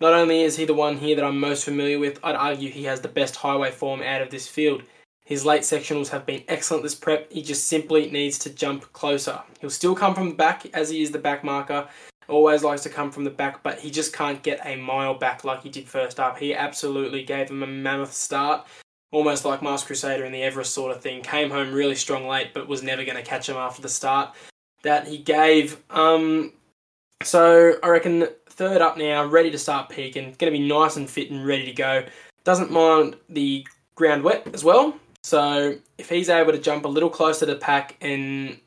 Not 0.00 0.14
only 0.14 0.40
is 0.40 0.56
he 0.56 0.64
the 0.64 0.72
one 0.72 0.96
here 0.96 1.14
that 1.16 1.24
I'm 1.24 1.38
most 1.38 1.66
familiar 1.66 1.98
with, 1.98 2.18
I'd 2.24 2.34
argue 2.34 2.70
he 2.70 2.84
has 2.84 3.02
the 3.02 3.08
best 3.08 3.36
highway 3.36 3.70
form 3.70 4.00
out 4.00 4.22
of 4.22 4.30
this 4.30 4.48
field. 4.48 4.82
His 5.22 5.44
late 5.44 5.62
sectionals 5.62 6.08
have 6.08 6.24
been 6.24 6.42
excellent 6.48 6.82
this 6.82 6.94
prep, 6.94 7.30
he 7.30 7.42
just 7.42 7.68
simply 7.68 8.10
needs 8.10 8.38
to 8.38 8.50
jump 8.50 8.90
closer. 8.94 9.40
He'll 9.60 9.68
still 9.68 9.94
come 9.94 10.14
from 10.14 10.30
the 10.30 10.34
back, 10.34 10.64
as 10.74 10.88
he 10.88 11.02
is 11.02 11.10
the 11.10 11.18
back 11.18 11.44
marker, 11.44 11.86
always 12.26 12.64
likes 12.64 12.84
to 12.84 12.88
come 12.88 13.10
from 13.10 13.24
the 13.24 13.30
back, 13.30 13.62
but 13.62 13.78
he 13.78 13.90
just 13.90 14.14
can't 14.14 14.42
get 14.42 14.64
a 14.64 14.76
mile 14.76 15.14
back 15.14 15.44
like 15.44 15.62
he 15.62 15.68
did 15.68 15.86
first 15.86 16.18
up. 16.18 16.38
He 16.38 16.54
absolutely 16.54 17.22
gave 17.22 17.50
him 17.50 17.62
a 17.62 17.66
mammoth 17.66 18.14
start, 18.14 18.66
almost 19.12 19.44
like 19.44 19.62
Masked 19.62 19.88
Crusader 19.88 20.24
in 20.24 20.32
the 20.32 20.42
Everest 20.42 20.72
sort 20.72 20.96
of 20.96 21.02
thing. 21.02 21.20
Came 21.22 21.50
home 21.50 21.74
really 21.74 21.96
strong 21.96 22.26
late, 22.26 22.54
but 22.54 22.68
was 22.68 22.82
never 22.82 23.04
going 23.04 23.16
to 23.16 23.22
catch 23.22 23.48
him 23.48 23.56
after 23.56 23.82
the 23.82 23.88
start 23.90 24.34
that 24.82 25.06
he 25.06 25.18
gave. 25.18 25.78
Um, 25.90 26.52
so 27.22 27.74
I 27.82 27.88
reckon 27.88 28.28
third 28.48 28.80
up 28.80 28.96
now, 28.96 29.24
ready 29.24 29.50
to 29.50 29.58
start 29.58 29.88
peaking. 29.88 30.34
Going 30.38 30.52
to 30.52 30.58
be 30.58 30.66
nice 30.66 30.96
and 30.96 31.08
fit 31.08 31.30
and 31.30 31.46
ready 31.46 31.66
to 31.66 31.72
go. 31.72 32.04
Doesn't 32.44 32.70
mind 32.70 33.16
the 33.28 33.66
ground 33.94 34.22
wet 34.22 34.48
as 34.54 34.64
well. 34.64 34.94
So 35.22 35.76
if 35.98 36.08
he's 36.08 36.30
able 36.30 36.52
to 36.52 36.58
jump 36.58 36.84
a 36.84 36.88
little 36.88 37.10
closer 37.10 37.46
to 37.46 37.52
the 37.52 37.58
pack 37.58 37.96
and 38.00 38.58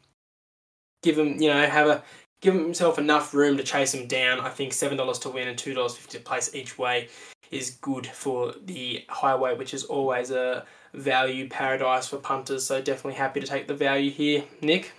give 1.02 1.18
him, 1.18 1.42
you 1.42 1.50
know, 1.50 1.66
have 1.66 1.88
a 1.88 2.04
give 2.42 2.54
himself 2.54 3.00
enough 3.00 3.34
room 3.34 3.58
to 3.58 3.64
chase 3.64 3.94
him 3.94 4.08
down, 4.08 4.40
I 4.40 4.50
think 4.50 4.74
seven 4.74 4.98
dollars 4.98 5.18
to 5.20 5.30
win 5.30 5.48
and 5.48 5.58
two 5.58 5.74
dollars 5.74 5.96
fifty 5.96 6.20
to 6.20 6.24
place 6.24 6.54
each 6.54 6.78
way 6.78 7.10
is 7.50 7.72
good 7.82 8.06
for 8.06 8.54
the 8.66 9.04
highway, 9.10 9.56
which 9.56 9.74
is 9.74 9.84
always 9.86 10.32
a 10.32 10.66
value 10.94 11.50
paradise 11.50 12.08
for 12.08 12.18
punters. 12.18 12.66
So 12.66 12.82
definitely 12.82 13.14
happy 13.14 13.40
to 13.40 13.48
take 13.48 13.68
the 13.68 13.74
value 13.74 14.12
here, 14.12 14.44
Nick. 14.62 14.92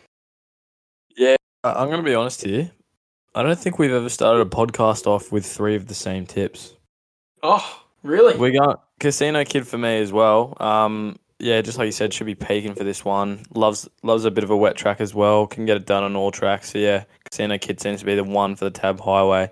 I'm 1.65 1.89
going 1.89 2.03
to 2.03 2.09
be 2.09 2.15
honest 2.15 2.45
here. 2.45 2.71
I 3.35 3.43
don't 3.43 3.59
think 3.59 3.79
we've 3.79 3.91
ever 3.91 4.09
started 4.09 4.41
a 4.41 4.49
podcast 4.49 5.07
off 5.07 5.33
with 5.33 5.45
three 5.45 5.75
of 5.75 5.89
the 5.89 5.95
same 5.95 6.27
tips. 6.27 6.75
Oh, 7.43 7.83
really? 8.03 8.37
We 8.37 8.53
got 8.53 8.85
Casino 9.01 9.45
Kid 9.45 9.67
for 9.67 9.79
me 9.79 9.99
as 9.99 10.13
well. 10.13 10.57
Um, 10.61 11.19
yeah, 11.41 11.61
just 11.63 11.79
like 11.79 11.87
you 11.87 11.93
said, 11.93 12.15
should 12.15 12.27
be 12.27 12.35
peaking 12.35 12.75
for 12.75 12.85
this 12.85 13.05
one. 13.05 13.45
Loves 13.55 13.89
loves 14.03 14.25
a 14.25 14.31
bit 14.31 14.45
of 14.45 14.51
a 14.51 14.57
wet 14.57 14.77
track 14.77 15.01
as 15.01 15.15
well. 15.15 15.47
Can 15.47 15.67
get 15.67 15.77
it 15.77 15.87
done 15.87 16.05
on 16.05 16.15
all 16.15 16.31
tracks. 16.31 16.73
So 16.73 16.79
yeah, 16.79 17.05
Casino 17.29 17.59
Kid 17.59 17.81
seems 17.81 18.01
to 18.01 18.07
be 18.07 18.15
the 18.15 18.25
one 18.25 18.55
for 18.55 18.67
the 18.67 18.71
Tab 18.71 19.01
Highway. 19.01 19.51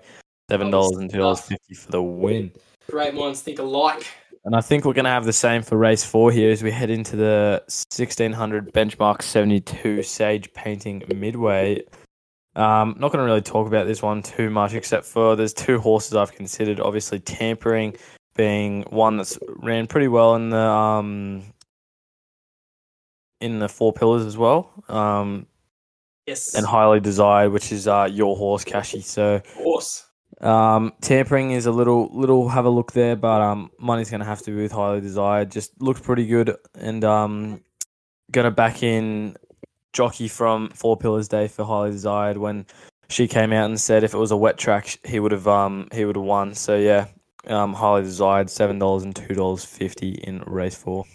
Seven 0.49 0.71
dollars 0.71 0.97
and 0.97 1.09
two 1.09 1.17
dollars 1.17 1.41
fifty 1.41 1.73
for 1.73 1.91
the 1.91 2.01
win. 2.01 2.51
Great 2.89 3.13
minds 3.13 3.41
think 3.41 3.59
alike. 3.59 4.05
And 4.45 4.55
I 4.55 4.61
think 4.61 4.85
we're 4.85 4.93
going 4.93 5.05
to 5.05 5.11
have 5.11 5.25
the 5.25 5.33
same 5.33 5.61
for 5.61 5.77
race 5.77 6.03
four 6.03 6.31
here 6.31 6.51
as 6.51 6.61
we 6.63 6.69
head 6.69 6.89
into 6.89 7.15
the 7.15 7.61
1600 7.67 8.73
benchmark 8.73 9.21
72 9.21 10.03
Sage 10.03 10.51
Painting 10.53 11.01
Midway. 11.15 11.81
Um, 12.55 12.95
not 12.99 13.11
going 13.11 13.19
to 13.19 13.25
really 13.25 13.41
talk 13.41 13.65
about 13.67 13.87
this 13.87 14.01
one 14.01 14.21
too 14.21 14.49
much, 14.49 14.73
except 14.73 15.05
for 15.05 15.35
there's 15.35 15.53
two 15.53 15.79
horses 15.79 16.15
I've 16.15 16.33
considered. 16.33 16.79
Obviously, 16.79 17.19
Tampering 17.19 17.95
being 18.35 18.83
one 18.89 19.17
that's 19.17 19.37
ran 19.57 19.87
pretty 19.87 20.07
well 20.07 20.35
in 20.35 20.49
the 20.49 20.57
um, 20.57 21.43
in 23.41 23.59
the 23.59 23.67
four 23.69 23.91
pillars 23.93 24.25
as 24.25 24.37
well. 24.37 24.71
Um, 24.87 25.47
Yes. 26.25 26.55
and 26.55 26.65
highly 26.65 27.01
desired, 27.01 27.51
which 27.51 27.73
is 27.73 27.85
uh, 27.85 28.07
your 28.09 28.37
horse, 28.37 28.63
Cashy. 28.63 29.01
So 29.01 29.35
of 29.35 29.53
course. 29.55 30.05
um, 30.39 30.93
tampering 31.01 31.51
is 31.51 31.65
a 31.65 31.71
little 31.71 32.09
little 32.13 32.47
have 32.47 32.63
a 32.63 32.69
look 32.69 32.93
there, 32.93 33.17
but 33.17 33.41
um, 33.41 33.71
money's 33.77 34.09
gonna 34.09 34.23
have 34.23 34.41
to 34.43 34.51
be 34.51 34.61
with 34.61 34.71
highly 34.71 35.01
desired. 35.01 35.51
Just 35.51 35.73
looks 35.81 35.99
pretty 35.99 36.25
good, 36.25 36.55
and 36.75 37.03
um, 37.03 37.61
gonna 38.31 38.51
back 38.51 38.83
in 38.83 39.35
jockey 39.93 40.27
from 40.27 40.69
Four 40.69 40.97
Pillars 40.97 41.27
Day 41.27 41.47
for 41.47 41.63
highly 41.63 41.91
desired 41.91 42.37
when 42.37 42.65
she 43.09 43.27
came 43.27 43.53
out 43.53 43.65
and 43.65 43.79
said 43.79 44.03
if 44.03 44.13
it 44.13 44.17
was 44.17 44.31
a 44.31 44.37
wet 44.37 44.57
track 44.57 44.99
he 45.05 45.19
would 45.19 45.31
have 45.31 45.47
um 45.47 45.87
he 45.91 46.05
would 46.05 46.15
have 46.15 46.25
won. 46.25 46.53
So 46.53 46.77
yeah, 46.77 47.07
um, 47.47 47.73
highly 47.73 48.03
desired 48.03 48.49
seven 48.49 48.79
dollars 48.79 49.03
and 49.03 49.15
two 49.15 49.35
dollars 49.35 49.63
fifty 49.63 50.11
in 50.11 50.41
race 50.45 50.75
four. 50.75 51.05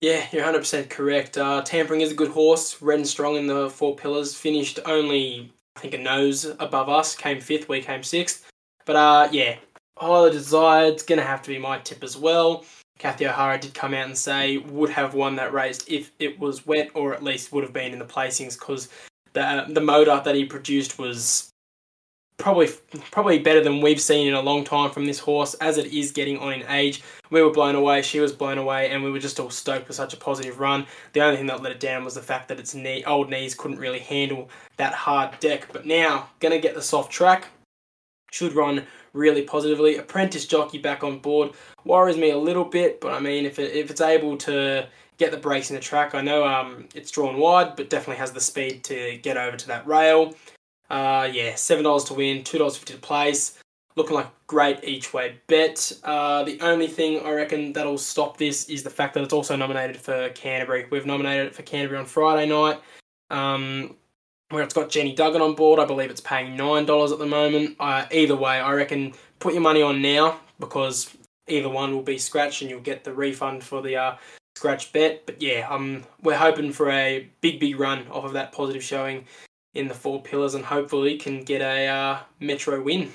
Yeah, 0.00 0.26
you're 0.32 0.44
100% 0.44 0.90
correct. 0.90 1.38
Uh, 1.38 1.62
Tampering 1.62 2.00
is 2.00 2.10
a 2.10 2.16
good 2.16 2.32
horse. 2.32 2.82
Red 2.82 2.98
and 2.98 3.06
strong 3.06 3.36
in 3.36 3.46
the 3.46 3.70
four 3.70 3.94
pillars. 3.94 4.34
Finished 4.34 4.80
only, 4.84 5.52
I 5.76 5.80
think, 5.80 5.94
a 5.94 5.98
nose 5.98 6.44
above 6.44 6.88
us. 6.88 7.14
Came 7.14 7.40
fifth, 7.40 7.68
we 7.68 7.82
came 7.82 8.02
sixth. 8.02 8.50
But 8.84 8.96
uh, 8.96 9.28
yeah, 9.30 9.58
highly 9.96 10.32
desired's 10.32 11.04
to 11.04 11.22
have 11.22 11.40
to 11.42 11.50
be 11.50 11.58
my 11.58 11.78
tip 11.78 12.02
as 12.02 12.16
well. 12.16 12.64
Kathy 12.98 13.26
O'Hara 13.26 13.58
did 13.58 13.74
come 13.74 13.94
out 13.94 14.06
and 14.06 14.16
say 14.16 14.58
would 14.58 14.90
have 14.90 15.14
won 15.14 15.36
that 15.36 15.52
race 15.52 15.84
if 15.88 16.12
it 16.18 16.38
was 16.38 16.66
wet, 16.66 16.90
or 16.94 17.14
at 17.14 17.22
least 17.22 17.52
would 17.52 17.64
have 17.64 17.72
been 17.72 17.92
in 17.92 17.98
the 17.98 18.04
placings 18.04 18.58
because 18.58 18.88
the 19.32 19.66
the 19.68 19.80
motor 19.80 20.20
that 20.24 20.34
he 20.34 20.44
produced 20.44 20.98
was 20.98 21.52
probably 22.38 22.68
probably 23.10 23.38
better 23.38 23.62
than 23.62 23.80
we've 23.80 24.00
seen 24.00 24.26
in 24.26 24.34
a 24.34 24.40
long 24.40 24.64
time 24.64 24.90
from 24.90 25.06
this 25.06 25.18
horse. 25.18 25.54
As 25.54 25.78
it 25.78 25.86
is 25.92 26.12
getting 26.12 26.38
on 26.38 26.52
in 26.52 26.64
age, 26.68 27.02
we 27.30 27.42
were 27.42 27.50
blown 27.50 27.74
away. 27.74 28.02
She 28.02 28.20
was 28.20 28.32
blown 28.32 28.58
away, 28.58 28.90
and 28.90 29.02
we 29.02 29.10
were 29.10 29.18
just 29.18 29.40
all 29.40 29.50
stoked 29.50 29.86
for 29.86 29.92
such 29.92 30.12
a 30.12 30.16
positive 30.16 30.60
run. 30.60 30.86
The 31.12 31.22
only 31.22 31.36
thing 31.36 31.46
that 31.46 31.62
let 31.62 31.72
it 31.72 31.80
down 31.80 32.04
was 32.04 32.14
the 32.14 32.22
fact 32.22 32.48
that 32.48 32.60
its 32.60 32.74
knee, 32.74 33.04
old 33.04 33.30
knees 33.30 33.54
couldn't 33.54 33.78
really 33.78 34.00
handle 34.00 34.50
that 34.76 34.92
hard 34.92 35.38
deck. 35.40 35.68
But 35.72 35.86
now, 35.86 36.28
gonna 36.40 36.58
get 36.58 36.74
the 36.74 36.82
soft 36.82 37.12
track. 37.12 37.48
Should 38.32 38.54
run 38.54 38.86
really 39.12 39.42
positively. 39.42 39.98
Apprentice 39.98 40.46
jockey 40.46 40.78
back 40.78 41.04
on 41.04 41.18
board 41.18 41.52
worries 41.84 42.16
me 42.16 42.30
a 42.30 42.38
little 42.38 42.64
bit, 42.64 43.00
but 43.00 43.12
I 43.12 43.20
mean, 43.20 43.44
if 43.44 43.58
it, 43.58 43.74
if 43.76 43.90
it's 43.90 44.00
able 44.00 44.36
to 44.38 44.88
get 45.18 45.30
the 45.30 45.36
brakes 45.36 45.70
in 45.70 45.76
the 45.76 45.82
track, 45.82 46.14
I 46.14 46.22
know 46.22 46.44
um 46.44 46.88
it's 46.94 47.10
drawn 47.10 47.36
wide, 47.38 47.76
but 47.76 47.90
definitely 47.90 48.16
has 48.16 48.32
the 48.32 48.40
speed 48.40 48.84
to 48.84 49.18
get 49.18 49.36
over 49.36 49.56
to 49.56 49.66
that 49.68 49.86
rail. 49.86 50.34
Uh, 50.88 51.28
yeah, 51.30 51.54
seven 51.54 51.84
dollars 51.84 52.04
to 52.04 52.14
win, 52.14 52.42
two 52.42 52.58
dollars 52.58 52.76
fifty 52.76 52.94
to 52.94 53.00
place. 53.00 53.58
Looking 53.96 54.16
like 54.16 54.28
great 54.46 54.82
each 54.82 55.12
way 55.12 55.36
bet. 55.48 55.92
Uh, 56.02 56.44
the 56.44 56.58
only 56.62 56.86
thing 56.86 57.20
I 57.26 57.32
reckon 57.32 57.74
that'll 57.74 57.98
stop 57.98 58.38
this 58.38 58.70
is 58.70 58.82
the 58.82 58.88
fact 58.88 59.12
that 59.12 59.22
it's 59.22 59.34
also 59.34 59.54
nominated 59.56 59.98
for 59.98 60.30
Canterbury. 60.30 60.86
We've 60.90 61.04
nominated 61.04 61.48
it 61.48 61.54
for 61.54 61.60
Canterbury 61.62 61.98
on 62.00 62.06
Friday 62.06 62.48
night. 62.48 62.80
Um, 63.28 63.96
where 64.52 64.62
it's 64.62 64.74
got 64.74 64.90
Jenny 64.90 65.14
Duggan 65.14 65.40
on 65.40 65.54
board. 65.54 65.80
I 65.80 65.84
believe 65.84 66.10
it's 66.10 66.20
paying 66.20 66.56
nine 66.56 66.84
dollars 66.84 67.12
at 67.12 67.18
the 67.18 67.26
moment. 67.26 67.76
Uh, 67.80 68.06
either 68.12 68.36
way, 68.36 68.60
I 68.60 68.72
reckon 68.72 69.14
put 69.38 69.54
your 69.54 69.62
money 69.62 69.82
on 69.82 70.02
now 70.02 70.40
because 70.60 71.16
either 71.48 71.68
one 71.68 71.92
will 71.94 72.02
be 72.02 72.18
scratched 72.18 72.62
and 72.62 72.70
you'll 72.70 72.80
get 72.80 73.04
the 73.04 73.12
refund 73.12 73.64
for 73.64 73.82
the 73.82 73.96
uh, 73.96 74.16
scratch 74.56 74.92
bet. 74.92 75.26
But 75.26 75.40
yeah, 75.40 75.66
um, 75.68 76.04
we're 76.22 76.36
hoping 76.36 76.72
for 76.72 76.90
a 76.90 77.28
big, 77.40 77.60
big 77.60 77.78
run 77.78 78.06
off 78.08 78.24
of 78.24 78.34
that 78.34 78.52
positive 78.52 78.82
showing 78.82 79.24
in 79.74 79.88
the 79.88 79.94
four 79.94 80.22
pillars 80.22 80.54
and 80.54 80.64
hopefully 80.64 81.16
can 81.16 81.42
get 81.42 81.62
a 81.62 81.88
uh, 81.88 82.18
Metro 82.40 82.80
win. 82.82 83.10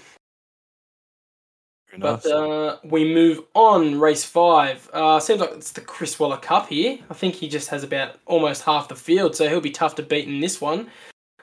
Very 1.89 2.01
But 2.01 2.25
uh, 2.25 2.77
we 2.83 3.13
move 3.13 3.41
on, 3.53 3.99
race 3.99 4.25
five. 4.25 4.89
Uh, 4.91 5.19
seems 5.19 5.39
like 5.39 5.51
it's 5.51 5.71
the 5.71 5.81
Chris 5.81 6.19
Waller 6.19 6.37
Cup 6.37 6.67
here. 6.67 6.99
I 7.09 7.13
think 7.13 7.35
he 7.35 7.47
just 7.47 7.69
has 7.69 7.83
about 7.83 8.19
almost 8.25 8.63
half 8.63 8.89
the 8.89 8.95
field, 8.95 9.35
so 9.35 9.47
he'll 9.47 9.61
be 9.61 9.71
tough 9.71 9.95
to 9.95 10.03
beat 10.03 10.27
in 10.27 10.41
this 10.41 10.59
one. 10.59 10.89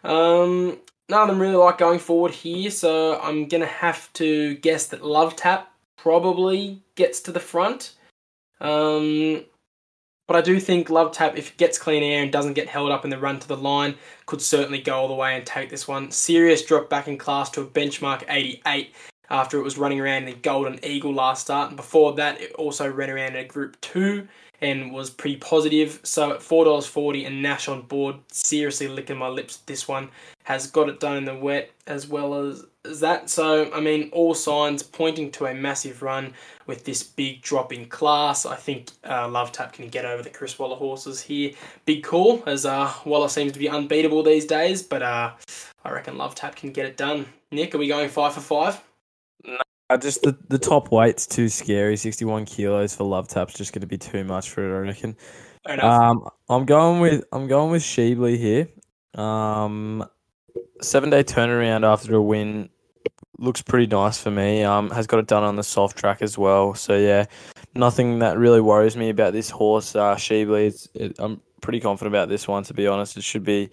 Um, 0.04 0.78
none 1.08 1.22
of 1.22 1.28
them 1.28 1.40
really 1.40 1.56
like 1.56 1.78
going 1.78 1.98
forward 1.98 2.32
here, 2.32 2.70
so 2.70 3.20
I'm 3.20 3.48
gonna 3.48 3.66
have 3.66 4.12
to 4.14 4.54
guess 4.56 4.86
that 4.88 5.04
Love 5.04 5.34
Tap 5.36 5.72
probably 5.96 6.82
gets 6.94 7.20
to 7.20 7.32
the 7.32 7.40
front. 7.40 7.94
Um, 8.60 9.44
but 10.26 10.36
I 10.36 10.40
do 10.40 10.58
think 10.60 10.88
Love 10.88 11.12
Tap, 11.12 11.36
if 11.36 11.50
it 11.50 11.56
gets 11.56 11.78
clean 11.78 12.02
air 12.02 12.22
and 12.22 12.32
doesn't 12.32 12.54
get 12.54 12.68
held 12.68 12.90
up 12.90 13.04
in 13.04 13.10
the 13.10 13.18
run 13.18 13.38
to 13.40 13.48
the 13.48 13.56
line, 13.56 13.94
could 14.26 14.40
certainly 14.40 14.80
go 14.80 14.94
all 14.96 15.08
the 15.08 15.14
way 15.14 15.36
and 15.36 15.44
take 15.44 15.70
this 15.70 15.88
one. 15.88 16.10
Serious 16.10 16.64
drop 16.64 16.88
back 16.88 17.08
in 17.08 17.18
class 17.18 17.50
to 17.50 17.62
a 17.62 17.66
benchmark 17.66 18.24
88 18.28 18.94
after 19.30 19.58
it 19.58 19.62
was 19.62 19.78
running 19.78 20.00
around 20.00 20.24
in 20.24 20.26
the 20.26 20.34
Golden 20.34 20.82
Eagle 20.84 21.12
last 21.12 21.42
start. 21.42 21.68
And 21.68 21.76
before 21.76 22.14
that, 22.14 22.40
it 22.40 22.52
also 22.52 22.90
ran 22.90 23.10
around 23.10 23.36
in 23.36 23.44
a 23.44 23.44
Group 23.44 23.80
2 23.82 24.26
and 24.64 24.92
was 24.92 25.10
pretty 25.10 25.36
positive. 25.36 26.00
So 26.02 26.32
at 26.32 26.40
$4.40 26.40 27.26
and 27.26 27.42
Nash 27.42 27.68
on 27.68 27.82
board, 27.82 28.16
seriously 28.32 28.88
licking 28.88 29.18
my 29.18 29.28
lips. 29.28 29.58
This 29.66 29.86
one 29.86 30.08
has 30.44 30.66
got 30.66 30.88
it 30.88 31.00
done 31.00 31.18
in 31.18 31.24
the 31.26 31.34
wet 31.34 31.70
as 31.86 32.08
well 32.08 32.34
as, 32.34 32.64
as 32.86 33.00
that. 33.00 33.28
So, 33.28 33.70
I 33.74 33.80
mean, 33.80 34.08
all 34.12 34.32
signs 34.34 34.82
pointing 34.82 35.30
to 35.32 35.46
a 35.46 35.54
massive 35.54 36.00
run 36.00 36.32
with 36.66 36.84
this 36.84 37.02
big 37.02 37.42
drop 37.42 37.74
in 37.74 37.84
class. 37.86 38.46
I 38.46 38.56
think 38.56 38.88
uh, 39.04 39.28
Love 39.28 39.52
Tap 39.52 39.74
can 39.74 39.88
get 39.88 40.06
over 40.06 40.22
the 40.22 40.30
Chris 40.30 40.58
Waller 40.58 40.76
horses 40.76 41.20
here. 41.20 41.52
Big 41.84 42.02
call, 42.02 42.42
as 42.46 42.64
uh, 42.64 42.90
Waller 43.04 43.28
seems 43.28 43.52
to 43.52 43.58
be 43.58 43.68
unbeatable 43.68 44.22
these 44.22 44.46
days, 44.46 44.82
but 44.82 45.02
uh, 45.02 45.32
I 45.84 45.90
reckon 45.90 46.16
Love 46.16 46.34
Tap 46.34 46.56
can 46.56 46.72
get 46.72 46.86
it 46.86 46.96
done. 46.96 47.26
Nick, 47.50 47.74
are 47.74 47.78
we 47.78 47.88
going 47.88 48.08
five 48.08 48.32
for 48.32 48.40
five? 48.40 48.80
Uh, 49.90 49.98
just 49.98 50.22
the, 50.22 50.36
the 50.48 50.58
top 50.58 50.90
weight's 50.90 51.26
too 51.26 51.48
scary. 51.48 51.96
61 51.96 52.46
kilos 52.46 52.96
for 52.96 53.04
Love 53.04 53.28
Tap's 53.28 53.54
just 53.54 53.72
going 53.72 53.82
to 53.82 53.86
be 53.86 53.98
too 53.98 54.24
much 54.24 54.50
for 54.50 54.64
it, 54.64 54.74
I 54.74 54.80
reckon. 54.80 55.16
Um, 55.66 56.28
I'm 56.48 56.64
going 56.64 57.00
with 57.00 57.24
I'm 57.32 57.46
going 57.46 57.70
with 57.70 57.82
Sheebley 57.82 58.38
here. 58.38 58.68
Um, 59.14 60.06
seven 60.80 61.10
day 61.10 61.22
turnaround 61.22 61.84
after 61.84 62.14
a 62.14 62.22
win 62.22 62.68
looks 63.38 63.62
pretty 63.62 63.86
nice 63.86 64.20
for 64.20 64.30
me. 64.30 64.62
Um, 64.62 64.90
has 64.90 65.06
got 65.06 65.20
it 65.20 65.26
done 65.26 65.42
on 65.42 65.56
the 65.56 65.62
soft 65.62 65.96
track 65.96 66.22
as 66.22 66.36
well. 66.38 66.74
So 66.74 66.96
yeah, 66.96 67.26
nothing 67.74 68.18
that 68.20 68.38
really 68.38 68.60
worries 68.60 68.96
me 68.96 69.10
about 69.10 69.32
this 69.32 69.50
horse. 69.50 69.94
Uh, 69.96 70.16
Sheebley, 70.16 70.68
it's, 70.68 70.88
it, 70.94 71.16
I'm 71.18 71.40
pretty 71.60 71.80
confident 71.80 72.14
about 72.14 72.28
this 72.28 72.46
one. 72.46 72.62
To 72.64 72.74
be 72.74 72.86
honest, 72.86 73.16
it 73.16 73.24
should 73.24 73.44
be 73.44 73.64
a 73.64 73.68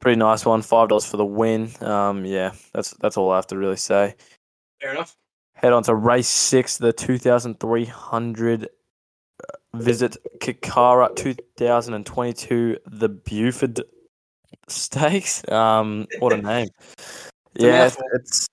pretty 0.00 0.18
nice 0.18 0.44
one. 0.44 0.62
Five 0.62 0.88
dollars 0.88 1.06
for 1.06 1.16
the 1.16 1.26
win. 1.26 1.70
Um, 1.80 2.24
yeah, 2.24 2.52
that's 2.72 2.92
that's 3.00 3.16
all 3.16 3.30
I 3.30 3.36
have 3.36 3.46
to 3.48 3.58
really 3.58 3.76
say. 3.76 4.14
Fair 4.80 4.92
enough. 4.92 5.16
Head 5.58 5.72
on 5.72 5.82
to 5.84 5.94
race 5.94 6.28
six, 6.28 6.78
the 6.78 6.92
2,300 6.92 8.68
visit 9.74 10.16
Kikara 10.38 11.14
2022, 11.16 12.76
the 12.86 13.08
Buford 13.08 13.82
Stakes. 14.68 15.48
Um, 15.50 16.06
what 16.20 16.32
a 16.32 16.36
name! 16.42 16.68
yeah, 17.54 17.86
it's, 17.86 17.96
it's 18.14 18.48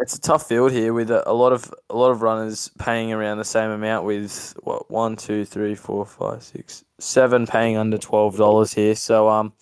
it's 0.00 0.14
a 0.14 0.20
tough 0.20 0.48
field 0.48 0.72
here 0.72 0.92
with 0.92 1.10
a, 1.10 1.28
a 1.28 1.32
lot 1.32 1.52
of 1.52 1.72
a 1.90 1.96
lot 1.96 2.10
of 2.10 2.22
runners 2.22 2.70
paying 2.78 3.12
around 3.12 3.38
the 3.38 3.44
same 3.44 3.70
amount. 3.70 4.04
With 4.04 4.54
what 4.62 4.90
one, 4.90 5.16
two, 5.16 5.44
three, 5.44 5.74
four, 5.74 6.04
five, 6.06 6.42
six, 6.42 6.84
seven 6.98 7.46
paying 7.46 7.76
under 7.76 7.98
twelve 7.98 8.36
dollars 8.36 8.72
here. 8.72 8.94
So 8.94 9.28
um, 9.28 9.52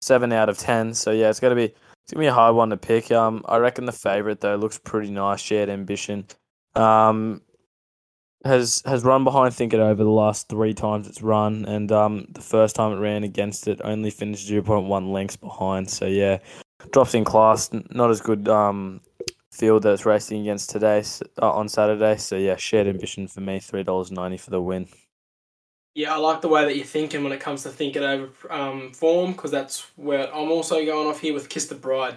seven 0.00 0.32
out 0.32 0.48
of 0.48 0.58
ten. 0.58 0.94
So 0.94 1.10
yeah, 1.10 1.28
it's 1.28 1.40
gonna 1.40 1.54
be 1.54 1.64
it's 1.64 2.12
gonna 2.12 2.22
be 2.22 2.28
a 2.28 2.32
hard 2.32 2.56
one 2.56 2.70
to 2.70 2.76
pick. 2.76 3.10
Um, 3.10 3.42
I 3.46 3.56
reckon 3.58 3.84
the 3.84 3.92
favorite 3.92 4.40
though 4.40 4.56
looks 4.56 4.78
pretty 4.78 5.10
nice. 5.10 5.40
Shared 5.40 5.68
ambition. 5.68 6.26
Um, 6.76 7.42
has 8.44 8.82
has 8.86 9.02
run 9.02 9.24
behind 9.24 9.54
Think 9.54 9.74
It 9.74 9.80
Over 9.80 10.04
the 10.04 10.10
last 10.10 10.48
three 10.48 10.74
times 10.74 11.08
it's 11.08 11.22
run, 11.22 11.64
and 11.64 11.90
um, 11.90 12.26
the 12.30 12.40
first 12.40 12.76
time 12.76 12.92
it 12.92 13.00
ran 13.00 13.24
against 13.24 13.66
it 13.66 13.80
only 13.82 14.10
finished 14.10 14.46
zero 14.46 14.62
point 14.62 14.86
one 14.86 15.12
lengths 15.12 15.36
behind. 15.36 15.90
So 15.90 16.06
yeah, 16.06 16.38
drops 16.92 17.14
in 17.14 17.24
class. 17.24 17.70
Not 17.90 18.10
as 18.10 18.20
good 18.20 18.48
um 18.48 19.00
field 19.50 19.82
that 19.82 19.92
it's 19.92 20.06
racing 20.06 20.42
against 20.42 20.70
today 20.70 21.02
uh, 21.40 21.50
on 21.50 21.68
Saturday. 21.68 22.16
So 22.18 22.36
yeah, 22.36 22.56
shared 22.56 22.86
ambition 22.86 23.26
for 23.26 23.40
me. 23.40 23.58
Three 23.58 23.82
dollars 23.82 24.12
ninety 24.12 24.36
for 24.36 24.50
the 24.50 24.60
win. 24.60 24.88
Yeah, 25.94 26.14
I 26.14 26.18
like 26.18 26.42
the 26.42 26.48
way 26.48 26.62
that 26.66 26.76
you're 26.76 26.84
thinking 26.84 27.24
when 27.24 27.32
it 27.32 27.40
comes 27.40 27.62
to 27.62 27.70
think 27.70 27.96
it 27.96 28.02
over 28.02 28.52
um, 28.52 28.92
form 28.92 29.32
because 29.32 29.50
that's 29.50 29.80
where 29.96 30.32
I'm 30.32 30.52
also 30.52 30.84
going 30.84 31.08
off 31.08 31.20
here 31.20 31.32
with 31.32 31.48
Kiss 31.48 31.66
the 31.66 31.74
Bride. 31.74 32.16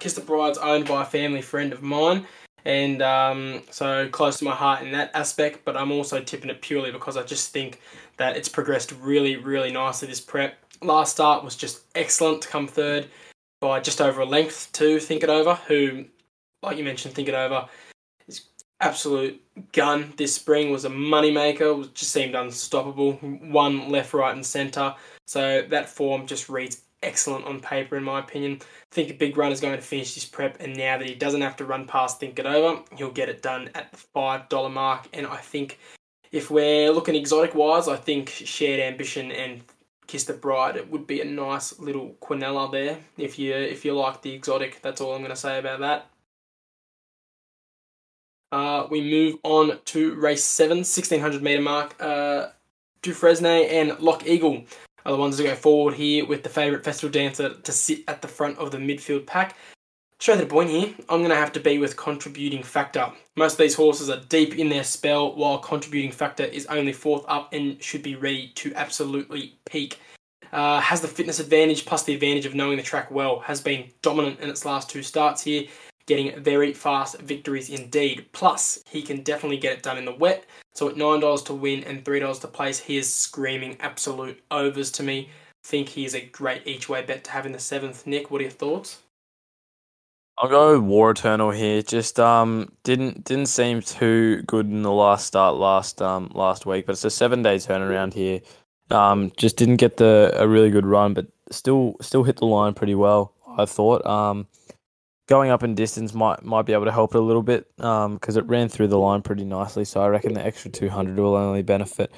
Kiss 0.00 0.14
the 0.14 0.20
Bride's 0.20 0.58
owned 0.58 0.88
by 0.88 1.02
a 1.02 1.06
family 1.06 1.40
friend 1.40 1.72
of 1.72 1.80
mine, 1.80 2.26
and 2.64 3.02
um, 3.02 3.62
so 3.70 4.08
close 4.08 4.38
to 4.38 4.44
my 4.44 4.54
heart 4.54 4.82
in 4.82 4.92
that 4.92 5.10
aspect. 5.14 5.64
But 5.64 5.76
I'm 5.76 5.92
also 5.92 6.20
tipping 6.20 6.50
it 6.50 6.62
purely 6.62 6.92
because 6.92 7.16
I 7.16 7.22
just 7.22 7.52
think 7.52 7.80
that 8.16 8.36
it's 8.36 8.48
progressed 8.48 8.92
really, 9.00 9.36
really 9.36 9.72
nicely 9.72 10.08
this 10.08 10.20
prep. 10.20 10.58
Last 10.82 11.12
start 11.12 11.44
was 11.44 11.56
just 11.56 11.82
excellent 11.94 12.42
to 12.42 12.48
come 12.48 12.66
third 12.66 13.08
by 13.60 13.80
just 13.80 14.00
over 14.00 14.22
a 14.22 14.26
length 14.26 14.70
to 14.72 14.98
Think 14.98 15.22
It 15.22 15.28
Over, 15.28 15.54
who, 15.66 16.06
like 16.62 16.78
you 16.78 16.84
mentioned, 16.84 17.14
Think 17.14 17.28
It 17.28 17.34
Over 17.34 17.68
is 18.26 18.42
absolute 18.80 19.42
gun 19.72 20.12
this 20.16 20.34
spring, 20.34 20.70
was 20.70 20.86
a 20.86 20.90
moneymaker, 20.90 21.92
just 21.92 22.12
seemed 22.12 22.34
unstoppable. 22.34 23.12
One 23.14 23.90
left, 23.90 24.14
right, 24.14 24.34
and 24.34 24.44
centre. 24.44 24.94
So 25.26 25.62
that 25.68 25.88
form 25.88 26.26
just 26.26 26.48
reads 26.48 26.82
excellent 27.02 27.46
on 27.46 27.60
paper, 27.60 27.96
in 27.96 28.04
my 28.04 28.18
opinion. 28.18 28.58
I 28.62 28.94
think 28.94 29.10
a 29.10 29.14
big 29.14 29.36
run 29.36 29.52
is 29.52 29.60
going 29.60 29.76
to 29.76 29.82
finish 29.82 30.14
this 30.14 30.24
prep, 30.24 30.60
and 30.60 30.76
now 30.76 30.98
that 30.98 31.08
he 31.08 31.14
doesn't 31.14 31.40
have 31.40 31.56
to 31.56 31.64
run 31.64 31.86
past 31.86 32.20
Think 32.20 32.38
It 32.38 32.46
Over, 32.46 32.82
he'll 32.96 33.10
get 33.10 33.28
it 33.28 33.42
done 33.42 33.70
at 33.74 33.92
the 33.92 33.98
$5 34.14 34.72
mark. 34.72 35.08
And 35.12 35.26
I 35.26 35.38
think 35.38 35.78
if 36.32 36.50
we're 36.50 36.90
looking 36.90 37.14
exotic 37.14 37.54
wise, 37.54 37.88
I 37.88 37.96
think 37.96 38.28
Shared 38.28 38.80
Ambition 38.80 39.32
and 39.32 39.62
Kiss 40.06 40.24
the 40.24 40.32
Bride 40.32 40.74
it 40.74 40.90
would 40.90 41.06
be 41.06 41.20
a 41.20 41.24
nice 41.24 41.78
little 41.78 42.16
quinella 42.20 42.72
there. 42.72 42.98
If 43.16 43.38
you 43.38 43.54
if 43.54 43.84
you 43.84 43.94
like 43.94 44.22
the 44.22 44.32
exotic, 44.32 44.82
that's 44.82 45.00
all 45.00 45.14
I'm 45.14 45.20
going 45.20 45.30
to 45.30 45.36
say 45.36 45.60
about 45.60 45.78
that. 45.80 46.10
Uh, 48.50 48.88
we 48.90 49.00
move 49.00 49.36
on 49.44 49.78
to 49.84 50.16
race 50.16 50.44
seven, 50.44 50.78
1600 50.78 51.40
meter 51.42 51.62
mark. 51.62 51.94
Uh, 52.00 52.48
Dufresne 53.02 53.46
and 53.46 54.00
Lock 54.00 54.26
Eagle 54.26 54.64
are 55.10 55.16
the 55.16 55.20
ones 55.20 55.36
to 55.38 55.42
go 55.42 55.54
forward 55.56 55.94
here 55.94 56.24
with 56.24 56.42
the 56.44 56.48
favourite 56.48 56.84
festival 56.84 57.10
dancer 57.10 57.54
to 57.54 57.72
sit 57.72 58.04
at 58.06 58.22
the 58.22 58.28
front 58.28 58.56
of 58.58 58.70
the 58.70 58.78
midfield 58.78 59.26
pack. 59.26 59.56
Straight 60.20 60.38
the 60.38 60.46
point 60.46 60.70
here, 60.70 60.94
I'm 61.08 61.20
going 61.20 61.30
to 61.30 61.34
have 61.34 61.52
to 61.52 61.60
be 61.60 61.78
with 61.78 61.96
contributing 61.96 62.62
factor. 62.62 63.10
Most 63.36 63.52
of 63.52 63.58
these 63.58 63.74
horses 63.74 64.10
are 64.10 64.20
deep 64.28 64.56
in 64.56 64.68
their 64.68 64.84
spell, 64.84 65.34
while 65.34 65.58
contributing 65.58 66.12
factor 66.12 66.44
is 66.44 66.66
only 66.66 66.92
fourth 66.92 67.24
up 67.26 67.52
and 67.52 67.82
should 67.82 68.02
be 68.02 68.16
ready 68.16 68.52
to 68.56 68.72
absolutely 68.74 69.58
peak. 69.64 69.98
Uh, 70.52 70.80
has 70.80 71.00
the 71.00 71.08
fitness 71.08 71.40
advantage 71.40 71.86
plus 71.86 72.02
the 72.02 72.14
advantage 72.14 72.44
of 72.44 72.54
knowing 72.54 72.76
the 72.76 72.82
track 72.82 73.10
well. 73.10 73.40
Has 73.40 73.60
been 73.60 73.90
dominant 74.02 74.40
in 74.40 74.50
its 74.50 74.64
last 74.64 74.90
two 74.90 75.02
starts 75.02 75.42
here, 75.42 75.64
getting 76.06 76.38
very 76.40 76.74
fast 76.74 77.18
victories 77.20 77.70
indeed. 77.70 78.26
Plus, 78.32 78.82
he 78.86 79.00
can 79.00 79.22
definitely 79.22 79.58
get 79.58 79.72
it 79.72 79.82
done 79.82 79.96
in 79.96 80.04
the 80.04 80.14
wet. 80.14 80.44
So 80.72 80.88
at 80.88 80.96
nine 80.96 81.20
dollars 81.20 81.42
to 81.44 81.54
win 81.54 81.84
and 81.84 82.04
three 82.04 82.20
dollars 82.20 82.38
to 82.40 82.48
place, 82.48 82.78
he 82.80 82.96
is 82.96 83.12
screaming 83.12 83.76
absolute 83.80 84.42
overs 84.50 84.90
to 84.92 85.02
me. 85.02 85.28
Think 85.64 85.90
he 85.90 86.04
is 86.04 86.14
a 86.14 86.20
great 86.20 86.66
each 86.66 86.88
way 86.88 87.02
bet 87.02 87.24
to 87.24 87.30
have 87.32 87.46
in 87.46 87.52
the 87.52 87.58
seventh. 87.58 88.06
Nick, 88.06 88.30
what 88.30 88.40
are 88.40 88.44
your 88.44 88.50
thoughts? 88.50 88.98
I'll 90.38 90.48
go 90.48 90.80
War 90.80 91.10
Eternal 91.10 91.50
here. 91.50 91.82
Just 91.82 92.18
um 92.18 92.72
didn't 92.82 93.24
didn't 93.24 93.46
seem 93.46 93.82
too 93.82 94.42
good 94.46 94.66
in 94.66 94.82
the 94.82 94.92
last 94.92 95.26
start 95.26 95.56
last 95.56 96.00
um 96.00 96.30
last 96.34 96.64
week, 96.64 96.86
but 96.86 96.92
it's 96.92 97.04
a 97.04 97.10
seven 97.10 97.42
day 97.42 97.56
turnaround 97.56 98.14
here. 98.14 98.40
Um, 98.90 99.32
just 99.36 99.56
didn't 99.56 99.76
get 99.76 99.98
the 99.98 100.32
a 100.34 100.48
really 100.48 100.70
good 100.70 100.86
run, 100.86 101.14
but 101.14 101.26
still 101.50 101.96
still 102.00 102.22
hit 102.24 102.38
the 102.38 102.46
line 102.46 102.74
pretty 102.74 102.94
well. 102.94 103.34
I 103.58 103.66
thought. 103.66 104.04
Um, 104.06 104.46
going 105.30 105.50
up 105.50 105.62
in 105.62 105.74
distance 105.74 106.12
might 106.12 106.44
might 106.44 106.66
be 106.66 106.74
able 106.74 106.84
to 106.84 106.92
help 106.92 107.14
it 107.14 107.18
a 107.18 107.22
little 107.22 107.42
bit. 107.42 107.66
Um, 107.78 108.14
because 108.14 108.36
it 108.36 108.44
ran 108.46 108.68
through 108.68 108.88
the 108.88 108.98
line 108.98 109.22
pretty 109.22 109.44
nicely. 109.44 109.86
So 109.86 110.02
I 110.02 110.08
reckon 110.08 110.34
the 110.34 110.44
extra 110.44 110.70
two 110.70 110.90
hundred 110.90 111.16
will 111.16 111.36
only 111.36 111.62
benefit 111.62 112.12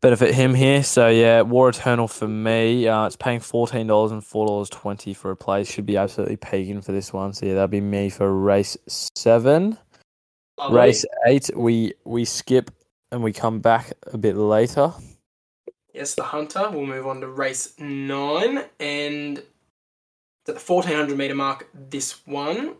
benefit 0.00 0.32
him 0.32 0.54
here. 0.54 0.82
So 0.82 1.08
yeah, 1.08 1.42
War 1.42 1.68
Eternal 1.68 2.08
for 2.08 2.28
me. 2.28 2.88
Uh, 2.88 3.06
it's 3.06 3.16
paying 3.16 3.40
fourteen 3.40 3.86
dollars 3.88 4.12
and 4.12 4.24
four 4.24 4.46
dollars 4.46 4.70
twenty 4.70 5.12
for 5.12 5.30
a 5.30 5.36
place. 5.36 5.70
Should 5.70 5.86
be 5.86 5.98
absolutely 5.98 6.36
peaking 6.36 6.80
for 6.80 6.92
this 6.92 7.12
one. 7.12 7.34
So 7.34 7.44
yeah, 7.44 7.54
that'll 7.54 7.68
be 7.68 7.80
me 7.80 8.08
for 8.08 8.32
race 8.32 8.78
seven. 8.86 9.76
Lovely. 10.56 10.76
Race 10.76 11.04
eight, 11.26 11.50
we 11.54 11.92
we 12.04 12.24
skip 12.24 12.70
and 13.12 13.22
we 13.22 13.32
come 13.32 13.60
back 13.60 13.92
a 14.12 14.18
bit 14.18 14.36
later. 14.36 14.92
Yes, 15.94 16.14
the 16.14 16.22
Hunter. 16.22 16.68
We'll 16.70 16.86
move 16.86 17.06
on 17.06 17.20
to 17.20 17.28
race 17.28 17.74
nine, 17.78 18.64
and 18.78 19.42
at 20.48 20.54
the 20.54 20.60
fourteen 20.60 20.96
hundred 20.96 21.18
meter 21.18 21.34
mark. 21.34 21.68
This 21.90 22.26
one, 22.26 22.74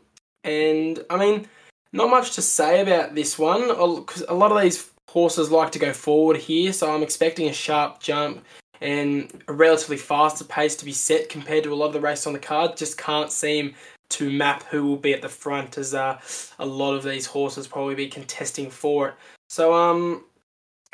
and 0.45 1.05
I 1.11 1.17
mean, 1.17 1.47
not 1.93 2.11
much 2.11 2.35
to 2.37 2.43
say 2.43 2.81
about 2.81 3.15
this 3.15 3.39
one 3.39 3.69
because 3.69 4.25
a 4.29 4.35
lot 4.35 4.53
of 4.53 4.61
these 4.61 4.91
horses 5.11 5.51
like 5.51 5.73
to 5.73 5.79
go 5.79 5.93
forward 5.93 6.37
here, 6.37 6.73
so 6.73 6.95
I'm 6.95 7.03
expecting 7.03 7.49
a 7.49 7.53
sharp 7.53 8.01
jump 8.01 8.45
and 8.81 9.43
a 9.49 9.53
relatively 9.53 9.97
faster 9.97 10.45
pace 10.45 10.77
to 10.77 10.85
be 10.85 10.93
set 10.93 11.29
compared 11.29 11.65
to 11.65 11.73
a 11.73 11.75
lot 11.75 11.87
of 11.87 11.93
the 11.95 12.01
races 12.01 12.27
on 12.27 12.33
the 12.33 12.39
card. 12.39 12.77
Just 12.77 12.99
can't 12.99 13.33
seem 13.33 13.75
to 14.11 14.31
map 14.31 14.63
who 14.65 14.87
will 14.87 14.97
be 14.97 15.13
at 15.13 15.23
the 15.23 15.29
front, 15.29 15.79
as 15.79 15.95
uh, 15.95 16.19
a 16.59 16.67
lot 16.67 16.95
of 16.95 17.03
these 17.03 17.27
horses 17.27 17.67
probably 17.67 17.95
be 17.95 18.09
contesting 18.09 18.71
for 18.71 19.09
it. 19.09 19.15
So 19.49 19.75
um, 19.75 20.25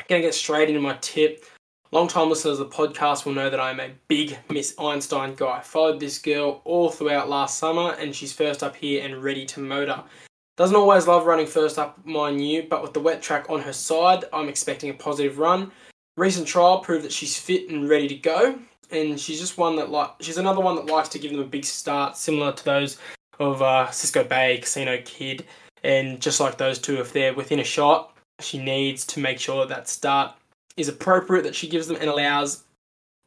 gonna 0.07 0.21
get 0.21 0.33
straight 0.33 0.69
into 0.69 0.81
my 0.81 0.97
tip. 1.01 1.45
Long 1.95 2.09
time 2.09 2.27
listeners 2.27 2.59
of 2.59 2.69
the 2.69 2.75
podcast 2.75 3.23
will 3.23 3.31
know 3.31 3.49
that 3.49 3.61
I'm 3.61 3.79
a 3.79 3.91
big 4.09 4.37
Miss 4.49 4.75
Einstein 4.77 5.33
guy. 5.33 5.61
Followed 5.61 6.01
this 6.01 6.19
girl 6.19 6.59
all 6.65 6.89
throughout 6.89 7.29
last 7.29 7.57
summer, 7.57 7.95
and 7.97 8.13
she's 8.13 8.33
first 8.33 8.63
up 8.63 8.75
here 8.75 9.01
and 9.01 9.23
ready 9.23 9.45
to 9.45 9.61
motor. 9.61 10.03
Doesn't 10.57 10.75
always 10.75 11.07
love 11.07 11.25
running 11.25 11.47
first 11.47 11.79
up, 11.79 12.05
mind 12.05 12.45
you, 12.45 12.63
but 12.69 12.83
with 12.83 12.91
the 12.91 12.99
wet 12.99 13.21
track 13.21 13.49
on 13.49 13.61
her 13.61 13.71
side, 13.71 14.25
I'm 14.33 14.49
expecting 14.49 14.89
a 14.89 14.93
positive 14.93 15.39
run. 15.39 15.71
Recent 16.17 16.45
trial 16.45 16.79
proved 16.79 17.05
that 17.05 17.13
she's 17.13 17.39
fit 17.39 17.69
and 17.69 17.87
ready 17.87 18.09
to 18.09 18.15
go, 18.15 18.59
and 18.91 19.17
she's 19.17 19.39
just 19.39 19.57
one 19.57 19.77
that 19.77 19.89
like 19.89 20.09
she's 20.19 20.37
another 20.37 20.59
one 20.59 20.75
that 20.75 20.87
likes 20.87 21.07
to 21.07 21.19
give 21.19 21.31
them 21.31 21.39
a 21.39 21.45
big 21.45 21.63
start, 21.63 22.17
similar 22.17 22.51
to 22.51 22.65
those 22.65 22.97
of 23.39 23.61
uh, 23.61 23.89
Cisco 23.89 24.25
Bay, 24.25 24.57
Casino 24.57 25.01
Kid, 25.05 25.45
and 25.85 26.21
just 26.21 26.41
like 26.41 26.57
those 26.57 26.77
two, 26.77 26.97
if 26.97 27.13
they're 27.13 27.33
within 27.33 27.61
a 27.61 27.63
shot, 27.63 28.17
she 28.41 28.57
needs 28.57 29.05
to 29.05 29.21
make 29.21 29.39
sure 29.39 29.65
that 29.65 29.87
start 29.87 30.33
is 30.77 30.87
appropriate 30.87 31.43
that 31.43 31.55
she 31.55 31.67
gives 31.67 31.87
them 31.87 31.97
and 31.99 32.09
allows 32.09 32.63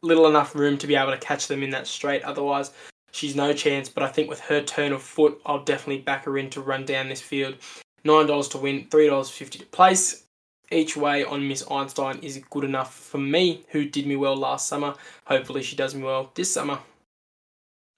little 0.03 0.29
enough 0.29 0.55
room 0.55 0.79
to 0.79 0.87
be 0.87 0.95
able 0.95 1.11
to 1.11 1.19
catch 1.19 1.49
them 1.49 1.63
in 1.63 1.71
that 1.71 1.87
straight. 1.87 2.23
Otherwise, 2.23 2.73
she's 3.13 3.35
no 3.35 3.53
chance. 3.53 3.89
But 3.89 4.03
I 4.03 4.09
think 4.09 4.29
with 4.29 4.41
her 4.41 4.63
turn 4.63 4.93
of 4.93 5.03
foot, 5.03 5.41
I'll 5.47 5.65
definitely 5.65 6.03
back 6.03 6.25
her 6.25 6.39
in 6.39 6.51
to 6.51 6.61
run 6.61 6.85
down 6.85 7.09
this 7.09 7.21
field. 7.21 7.57
Nine 8.05 8.27
dollars 8.27 8.49
to 8.49 8.59
win, 8.59 8.87
three 8.91 9.09
dollars 9.09 9.31
fifty 9.31 9.59
to 9.59 9.67
place. 9.67 10.25
Each 10.71 10.97
way 10.97 11.25
on 11.25 11.49
Miss 11.49 11.65
Einstein 11.71 12.19
is 12.19 12.41
good 12.51 12.65
enough 12.65 12.95
for 12.95 13.19
me, 13.19 13.65
who 13.71 13.87
did 13.87 14.07
me 14.07 14.17
well 14.17 14.37
last 14.37 14.69
summer. 14.69 14.95
Hopefully, 15.25 15.63
she 15.63 15.77
does 15.77 15.95
me 15.95 16.03
well 16.03 16.31
this 16.35 16.53
summer. 16.53 16.79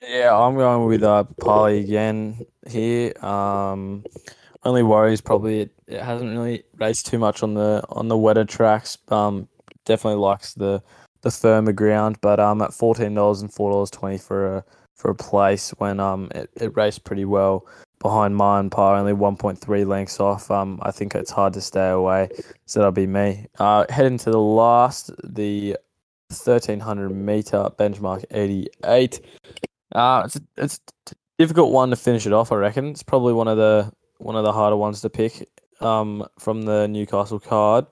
Yeah, 0.03 0.35
I'm 0.35 0.55
going 0.55 0.87
with 0.87 1.03
uh 1.03 1.25
Polly 1.41 1.81
again 1.81 2.47
here. 2.67 3.13
Um, 3.23 4.05
only 4.65 4.83
worry 4.83 5.13
is 5.13 5.21
probably 5.21 5.61
it, 5.61 5.71
it 5.87 6.03
hasn't 6.03 6.31
really 6.31 6.65
raced 6.79 7.07
too 7.07 7.19
much 7.19 7.43
on 7.43 7.55
the 7.55 7.83
on 7.89 8.09
the 8.09 8.19
wetter 8.19 8.45
tracks. 8.45 8.99
Um, 9.09 9.49
definitely 9.85 10.21
likes 10.21 10.55
the 10.55 10.83
the 11.23 11.31
firmer 11.31 11.73
ground, 11.73 12.19
but 12.21 12.41
um 12.41 12.63
at 12.63 12.73
fourteen 12.73 13.15
dollars 13.15 13.41
and 13.41 13.53
four 13.53 13.71
dollars 13.71 13.91
twenty 13.91 14.19
for 14.19 14.57
a 14.57 14.65
for 14.97 15.11
a 15.11 15.15
place 15.15 15.71
when 15.79 16.01
um 16.01 16.31
it, 16.35 16.51
it 16.57 16.77
raced 16.77 17.05
pretty 17.05 17.25
well 17.25 17.67
behind 17.99 18.35
mine 18.35 18.71
par 18.71 18.97
only 18.97 19.13
one 19.13 19.37
point 19.37 19.59
three 19.59 19.85
lengths 19.85 20.21
off. 20.21 20.51
Um, 20.51 20.79
I 20.83 20.91
think 20.91 21.15
it's 21.15 21.31
hard 21.31 21.53
to 21.55 21.61
stay 21.61 21.91
away, 21.91 22.29
so 22.67 22.81
that'll 22.81 22.93
be 22.93 23.07
me. 23.07 23.47
Uh, 23.59 23.85
heading 23.91 24.19
to 24.19 24.31
the 24.31 24.41
last, 24.41 25.11
the 25.23 25.77
thirteen 26.31 26.81
hundred 26.81 27.11
meter 27.11 27.69
benchmark 27.79 28.25
eighty 28.31 28.69
eight. 28.85 29.21
Uh, 29.95 30.23
it's 30.25 30.41
it's 30.57 30.81
a 31.11 31.15
difficult 31.39 31.73
one 31.73 31.91
to 31.91 31.97
finish 31.97 32.27
it 32.27 32.33
off. 32.33 32.53
I 32.53 32.57
reckon 32.57 32.89
it's 32.89 33.03
probably 33.03 33.33
one 33.33 33.49
of 33.49 33.59
the 33.59 33.93
one 34.21 34.37
of 34.37 34.45
the 34.45 34.53
harder 34.53 34.77
ones 34.77 35.01
to 35.03 35.11
pick. 35.11 35.49
Um, 35.81 36.27
from 36.39 36.63
the 36.63 36.87
Newcastle 36.89 37.41
card. 37.41 37.87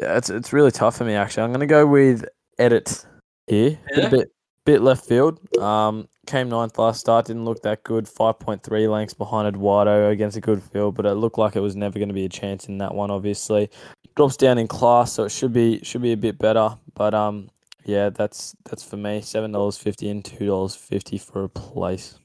Yeah, 0.00 0.16
it's 0.16 0.30
it's 0.30 0.52
really 0.52 0.70
tough 0.70 0.96
for 0.96 1.04
me 1.04 1.14
actually. 1.14 1.42
I'm 1.42 1.52
gonna 1.52 1.66
go 1.66 1.86
with 1.86 2.24
Edit 2.58 3.04
here. 3.48 3.78
Yeah. 3.92 4.06
A 4.06 4.10
bit 4.10 4.32
bit 4.64 4.80
left 4.80 5.04
field. 5.04 5.40
Um, 5.58 6.08
came 6.26 6.48
ninth 6.48 6.78
last 6.78 7.00
start. 7.00 7.26
Didn't 7.26 7.44
look 7.44 7.62
that 7.62 7.84
good. 7.84 8.08
Five 8.08 8.38
point 8.38 8.62
three 8.62 8.88
lengths 8.88 9.14
behind 9.14 9.48
Eduardo 9.48 10.10
against 10.10 10.36
a 10.36 10.40
good 10.40 10.62
field, 10.62 10.94
but 10.94 11.06
it 11.06 11.14
looked 11.14 11.38
like 11.38 11.56
it 11.56 11.60
was 11.60 11.76
never 11.76 11.98
going 11.98 12.08
to 12.08 12.14
be 12.14 12.24
a 12.24 12.28
chance 12.28 12.66
in 12.66 12.78
that 12.78 12.94
one. 12.94 13.10
Obviously, 13.10 13.70
drops 14.16 14.36
down 14.36 14.58
in 14.58 14.68
class, 14.68 15.12
so 15.12 15.24
it 15.24 15.30
should 15.30 15.52
be 15.52 15.80
should 15.82 16.02
be 16.02 16.12
a 16.12 16.16
bit 16.16 16.38
better. 16.38 16.76
But 16.94 17.14
um, 17.14 17.50
yeah, 17.84 18.10
that's 18.10 18.54
that's 18.64 18.84
for 18.84 18.96
me. 18.96 19.20
Seven 19.20 19.52
dollars 19.52 19.76
fifty 19.76 20.08
and 20.08 20.24
two 20.24 20.46
dollars 20.46 20.74
fifty 20.74 21.18
for 21.18 21.44
a 21.44 21.48
place. 21.48 22.18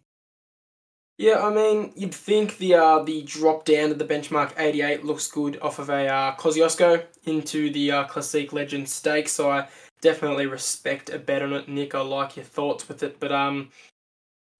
Yeah, 1.20 1.46
I 1.46 1.54
mean, 1.54 1.92
you'd 1.98 2.16
think 2.16 2.60
the 2.60 2.76
uh, 2.76 3.04
the 3.04 3.24
drop 3.24 3.66
down 3.66 3.90
to 3.90 3.94
the 3.94 4.06
benchmark 4.06 4.54
88 4.58 5.04
looks 5.04 5.30
good 5.30 5.60
off 5.62 5.78
of 5.78 5.90
a 5.90 6.08
uh, 6.08 6.36
Kosciuszko 6.38 7.04
into 7.26 7.70
the 7.72 7.92
uh, 7.92 8.04
Classique 8.06 8.54
Legend 8.54 8.88
Stakes, 8.88 9.34
so 9.34 9.52
I 9.52 9.68
definitely 10.00 10.46
respect 10.46 11.10
a 11.10 11.20
bet 11.20 11.42
on 11.42 11.52
it, 11.52 11.68
Nick. 11.68 11.94
I 11.94 12.00
like 12.00 12.38
your 12.38 12.46
thoughts 12.46 12.88
with 12.88 13.04
it, 13.04 13.20
but 13.20 13.34
um, 13.34 13.70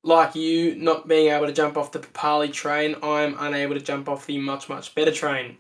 like 0.04 0.36
you, 0.36 0.76
not 0.76 1.08
being 1.08 1.32
able 1.32 1.48
to 1.48 1.54
jump 1.54 1.78
off 1.78 1.93
the 1.93 2.00
Papali 2.00 2.52
train, 2.52 2.98
I'm 3.02 3.38
unable 3.39 3.76
to 3.76 3.82
jump 3.82 4.10
off 4.10 4.26
the 4.26 4.38
much 4.38 4.67
much 4.67 4.93
better 4.93 5.13
train. 5.13 5.58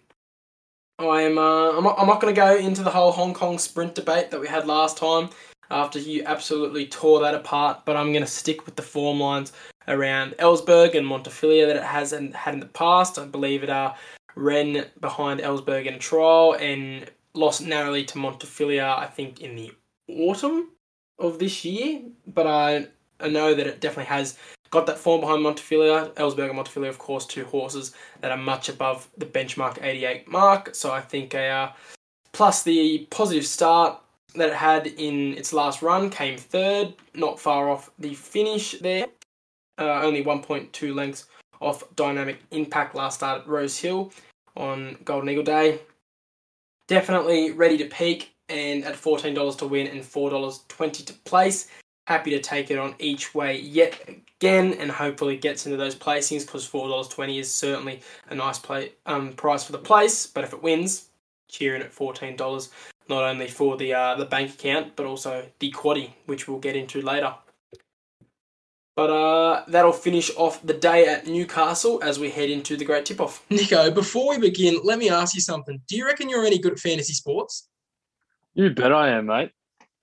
I'm 0.99 1.37
uh, 1.37 1.77
I'm 1.77 1.83
not, 1.85 1.97
I'm 1.97 2.07
not 2.07 2.19
going 2.19 2.35
to 2.35 2.41
go 2.41 2.57
into 2.57 2.83
the 2.83 2.91
whole 2.91 3.13
Hong 3.13 3.33
Kong 3.33 3.57
sprint 3.57 3.95
debate 3.95 4.31
that 4.31 4.41
we 4.41 4.49
had 4.49 4.67
last 4.67 4.97
time 4.97 5.29
after 5.71 5.99
you 5.99 6.23
absolutely 6.25 6.85
tore 6.85 7.19
that 7.21 7.35
apart, 7.35 7.85
but 7.85 7.95
I'm 7.95 8.11
going 8.11 8.23
to 8.23 8.29
stick 8.29 8.65
with 8.65 8.75
the 8.75 8.81
form 8.81 9.19
lines 9.19 9.51
around 9.87 10.35
Ellsberg 10.39 10.95
and 10.95 11.05
Montefilia 11.05 11.67
that 11.67 11.75
it 11.75 11.83
hasn't 11.83 12.35
had 12.35 12.53
in 12.53 12.59
the 12.59 12.65
past. 12.67 13.19
I 13.19 13.25
believe 13.25 13.63
it 13.63 13.69
uh, 13.69 13.93
ran 14.35 14.85
behind 14.99 15.39
Ellsberg 15.39 15.85
in 15.85 15.93
a 15.95 15.99
trial 15.99 16.53
and 16.59 17.09
lost 17.33 17.61
narrowly 17.61 18.03
to 18.05 18.17
Montefilia, 18.17 18.97
I 18.97 19.05
think, 19.05 19.41
in 19.41 19.55
the 19.55 19.71
autumn 20.07 20.69
of 21.17 21.39
this 21.39 21.65
year. 21.65 22.01
But 22.27 22.47
I, 22.47 22.87
I 23.19 23.29
know 23.29 23.53
that 23.53 23.67
it 23.67 23.81
definitely 23.81 24.05
has 24.05 24.37
got 24.69 24.85
that 24.85 24.97
form 24.97 25.21
behind 25.21 25.43
Montefilia. 25.43 26.13
Ellsberg 26.13 26.49
and 26.49 26.59
Montefilia, 26.59 26.89
of 26.89 26.99
course, 26.99 27.25
two 27.25 27.45
horses 27.45 27.93
that 28.21 28.31
are 28.31 28.37
much 28.37 28.69
above 28.69 29.07
the 29.17 29.25
benchmark 29.25 29.83
88 29.83 30.27
mark. 30.27 30.75
So 30.75 30.91
I 30.91 31.01
think 31.01 31.33
a, 31.33 31.47
uh, 31.47 31.71
plus 32.31 32.63
the 32.63 33.07
positive 33.09 33.45
start 33.45 33.99
that 34.35 34.49
it 34.49 34.55
had 34.55 34.87
in 34.87 35.37
its 35.37 35.53
last 35.53 35.81
run 35.81 36.09
came 36.09 36.37
third, 36.37 36.93
not 37.15 37.39
far 37.39 37.69
off 37.69 37.91
the 37.99 38.13
finish 38.13 38.73
there. 38.79 39.07
Uh, 39.77 40.01
only 40.01 40.23
1.2 40.23 40.93
lengths 40.93 41.25
off 41.61 41.83
Dynamic 41.95 42.39
Impact 42.51 42.95
last 42.95 43.15
start 43.15 43.41
at 43.41 43.47
Rose 43.47 43.77
Hill 43.77 44.11
on 44.57 44.97
Golden 45.05 45.29
Eagle 45.29 45.43
Day. 45.43 45.79
Definitely 46.87 47.51
ready 47.51 47.77
to 47.77 47.85
peak 47.85 48.33
and 48.49 48.83
at 48.83 48.95
$14 48.95 49.57
to 49.57 49.67
win 49.67 49.87
and 49.87 50.01
$4.20 50.01 51.05
to 51.05 51.13
place. 51.13 51.67
Happy 52.07 52.31
to 52.31 52.41
take 52.41 52.71
it 52.71 52.79
on 52.79 52.95
each 52.97 53.35
way 53.35 53.59
yet 53.59 54.09
again 54.39 54.73
and 54.73 54.89
hopefully 54.89 55.37
gets 55.37 55.65
into 55.65 55.77
those 55.77 55.95
placings 55.95 56.45
because 56.45 56.67
$4.20 56.67 57.39
is 57.39 57.53
certainly 57.53 58.01
a 58.29 58.35
nice 58.35 58.57
play, 58.57 58.93
um, 59.05 59.33
price 59.33 59.63
for 59.63 59.71
the 59.71 59.77
place. 59.77 60.25
But 60.25 60.43
if 60.43 60.53
it 60.53 60.63
wins, 60.63 61.09
cheering 61.47 61.83
at 61.83 61.93
$14, 61.93 62.69
not 63.09 63.23
only 63.23 63.47
for 63.47 63.75
the, 63.75 63.93
uh, 63.93 64.15
the 64.15 64.25
bank 64.25 64.53
account 64.53 64.95
but 64.95 65.05
also 65.05 65.45
the 65.59 65.71
quaddy, 65.71 66.11
which 66.25 66.47
we'll 66.47 66.59
get 66.59 66.75
into 66.75 67.01
later. 67.01 67.33
But 68.95 69.09
uh, 69.11 69.63
that'll 69.69 69.93
finish 69.93 70.29
off 70.35 70.61
the 70.61 70.73
day 70.73 71.07
at 71.07 71.25
Newcastle 71.25 72.03
as 72.03 72.19
we 72.19 72.29
head 72.29 72.49
into 72.49 72.75
the 72.75 72.83
great 72.83 73.05
tip 73.05 73.21
off. 73.21 73.45
Nico, 73.49 73.89
before 73.91 74.31
we 74.31 74.37
begin, 74.37 74.81
let 74.83 74.99
me 74.99 75.09
ask 75.09 75.33
you 75.33 75.39
something. 75.41 75.81
Do 75.87 75.95
you 75.95 76.05
reckon 76.05 76.27
you're 76.27 76.45
any 76.45 76.59
good 76.59 76.73
at 76.73 76.79
fantasy 76.79 77.13
sports? 77.13 77.69
You 78.55 78.71
bet 78.71 78.91
I 78.91 79.11
am, 79.11 79.27
mate. 79.27 79.51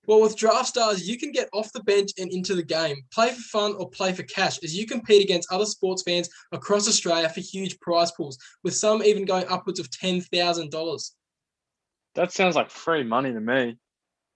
Well, 0.06 0.22
with 0.22 0.36
Draft 0.36 0.68
Stars, 0.68 1.06
you 1.06 1.18
can 1.18 1.32
get 1.32 1.48
off 1.52 1.72
the 1.72 1.82
bench 1.82 2.12
and 2.16 2.32
into 2.32 2.54
the 2.54 2.62
game. 2.62 2.96
Play 3.12 3.32
for 3.32 3.42
fun 3.42 3.74
or 3.74 3.90
play 3.90 4.12
for 4.12 4.22
cash 4.22 4.62
as 4.62 4.74
you 4.74 4.86
compete 4.86 5.22
against 5.22 5.52
other 5.52 5.66
sports 5.66 6.02
fans 6.02 6.30
across 6.52 6.88
Australia 6.88 7.28
for 7.28 7.40
huge 7.40 7.78
prize 7.80 8.12
pools, 8.12 8.38
with 8.62 8.74
some 8.74 9.02
even 9.02 9.24
going 9.24 9.46
upwards 9.48 9.80
of 9.80 9.90
$10,000. 9.90 11.10
That 12.16 12.32
sounds 12.32 12.56
like 12.56 12.70
free 12.70 13.04
money 13.04 13.32
to 13.32 13.40
me. 13.40 13.76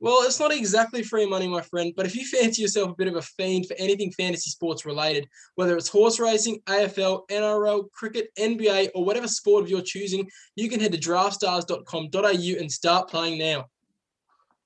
Well, 0.03 0.23
it's 0.23 0.41
not 0.41 0.53
exactly 0.53 1.03
free 1.03 1.27
money, 1.27 1.47
my 1.47 1.61
friend, 1.61 1.93
but 1.95 2.07
if 2.07 2.15
you 2.15 2.25
fancy 2.25 2.63
yourself 2.63 2.91
a 2.91 2.95
bit 2.95 3.09
of 3.09 3.17
a 3.17 3.23
fiend 3.23 3.67
for 3.67 3.75
anything 3.79 4.11
fantasy 4.13 4.51
sports 4.51 4.87
related, 4.87 5.29
whether 5.57 5.77
it's 5.77 5.89
horse 5.89 6.19
racing, 6.19 6.61
AFL, 6.67 7.29
NRL, 7.29 7.91
cricket, 7.93 8.29
NBA, 8.39 8.91
or 8.95 9.05
whatever 9.05 9.29
sport 9.29 9.65
of 9.65 9.71
your 9.71 9.83
choosing, 9.83 10.27
you 10.57 10.71
can 10.71 10.81
head 10.81 10.93
to 10.93 10.99
draftstars.com.au 10.99 12.61
and 12.61 12.73
start 12.73 13.11
playing 13.11 13.39
now. 13.39 13.67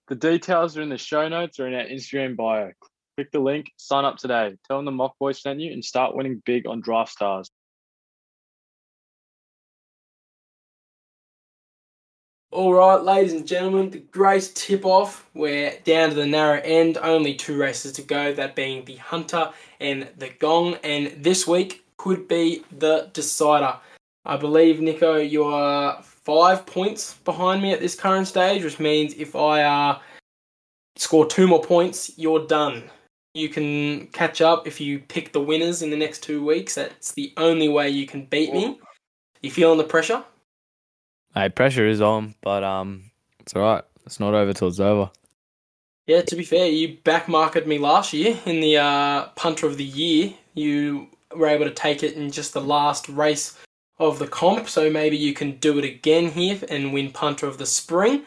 The 0.07 0.15
details 0.15 0.77
are 0.77 0.83
in 0.83 0.89
the 0.89 0.99
show 0.99 1.29
notes 1.29 1.59
or 1.59 1.67
in 1.67 1.75
our 1.75 1.87
Instagram 1.87 2.37
bio. 2.37 2.71
Click 3.17 3.33
the 3.33 3.41
link, 3.41 3.73
sign 3.77 4.05
up 4.05 4.17
today. 4.17 4.55
Tell 4.69 4.79
them 4.79 4.85
the 4.85 4.93
Mock 4.93 5.17
Boys 5.19 5.41
sent 5.41 5.61
you 5.61 5.73
and 5.73 5.85
start 5.85 6.15
winning 6.15 6.43
big 6.45 6.69
on 6.69 6.81
Draft 6.81 7.13
All 12.55 12.73
right, 12.73 13.03
ladies 13.03 13.33
and 13.33 13.45
gentlemen, 13.45 13.91
the 13.91 13.99
great 13.99 14.53
tip 14.55 14.87
off. 14.87 15.29
We're 15.35 15.77
down 15.83 16.11
to 16.11 16.15
the 16.15 16.25
narrow 16.25 16.61
end, 16.61 16.99
only 16.99 17.35
two 17.35 17.59
races 17.59 17.91
to 17.95 18.03
go, 18.03 18.33
that 18.33 18.55
being 18.55 18.85
the 18.85 18.95
Hunter 18.95 19.51
and 19.81 20.09
the 20.19 20.29
Gong. 20.39 20.77
And 20.85 21.09
this 21.19 21.49
week 21.49 21.85
could 21.97 22.29
be 22.29 22.63
the 22.79 23.11
decider. 23.13 23.75
I 24.25 24.37
believe, 24.37 24.81
Nico, 24.81 25.17
you 25.17 25.43
are 25.43 26.01
five 26.05 26.65
points 26.65 27.15
behind 27.25 27.61
me 27.61 27.73
at 27.73 27.81
this 27.81 27.97
current 27.97 28.29
stage, 28.29 28.63
which 28.63 28.79
means 28.79 29.15
if 29.15 29.35
I 29.35 29.65
uh, 29.65 29.99
score 30.95 31.27
two 31.27 31.49
more 31.49 31.61
points, 31.61 32.13
you're 32.17 32.47
done. 32.47 32.85
You 33.35 33.49
can 33.49 34.07
catch 34.13 34.41
up 34.41 34.69
if 34.69 34.81
you 34.81 35.01
pick 35.01 35.33
the 35.33 35.41
winners 35.41 35.83
in 35.83 35.91
the 35.91 35.97
next 35.97 36.23
two 36.23 36.45
weeks. 36.45 36.77
That's 36.77 37.11
the 37.11 37.33
only 37.37 37.69
way 37.69 37.91
you 37.91 38.07
can 38.07 38.27
beat 38.27 38.53
me. 38.53 38.79
You 39.43 39.51
feeling 39.51 39.79
the 39.79 39.83
pressure? 39.83 40.23
Hey, 41.35 41.49
pressure 41.49 41.89
is 41.89 42.01
on, 42.01 42.37
but 42.43 42.63
um, 42.63 43.11
it's 43.41 43.57
all 43.57 43.63
right. 43.63 43.83
It's 44.07 44.21
not 44.21 44.35
over 44.35 44.53
till 44.53 44.69
it's 44.69 44.79
over. 44.79 45.11
Yeah, 46.07 46.23
to 46.23 46.37
be 46.37 46.45
fair, 46.45 46.67
you 46.67 46.99
backmarketed 47.05 47.67
me 47.67 47.77
last 47.77 48.13
year 48.13 48.39
in 48.47 48.61
the 48.61 48.77
uh, 48.77 49.27
punter 49.35 49.67
of 49.67 49.77
the 49.77 49.85
year. 49.85 50.33
You 50.55 51.09
were 51.35 51.49
able 51.49 51.65
to 51.65 51.73
take 51.73 52.05
it 52.05 52.15
in 52.15 52.31
just 52.31 52.53
the 52.53 52.61
last 52.61 53.09
race 53.09 53.59
of 53.99 54.21
the 54.21 54.29
comp, 54.29 54.69
so 54.69 54.89
maybe 54.91 55.17
you 55.17 55.35
can 55.35 55.57
do 55.57 55.77
it 55.79 55.85
again 55.85 56.31
here 56.31 56.61
and 56.69 56.93
win 56.93 57.11
punter 57.11 57.49
of 57.49 57.59
the 57.59 57.67
spring. 57.67 58.23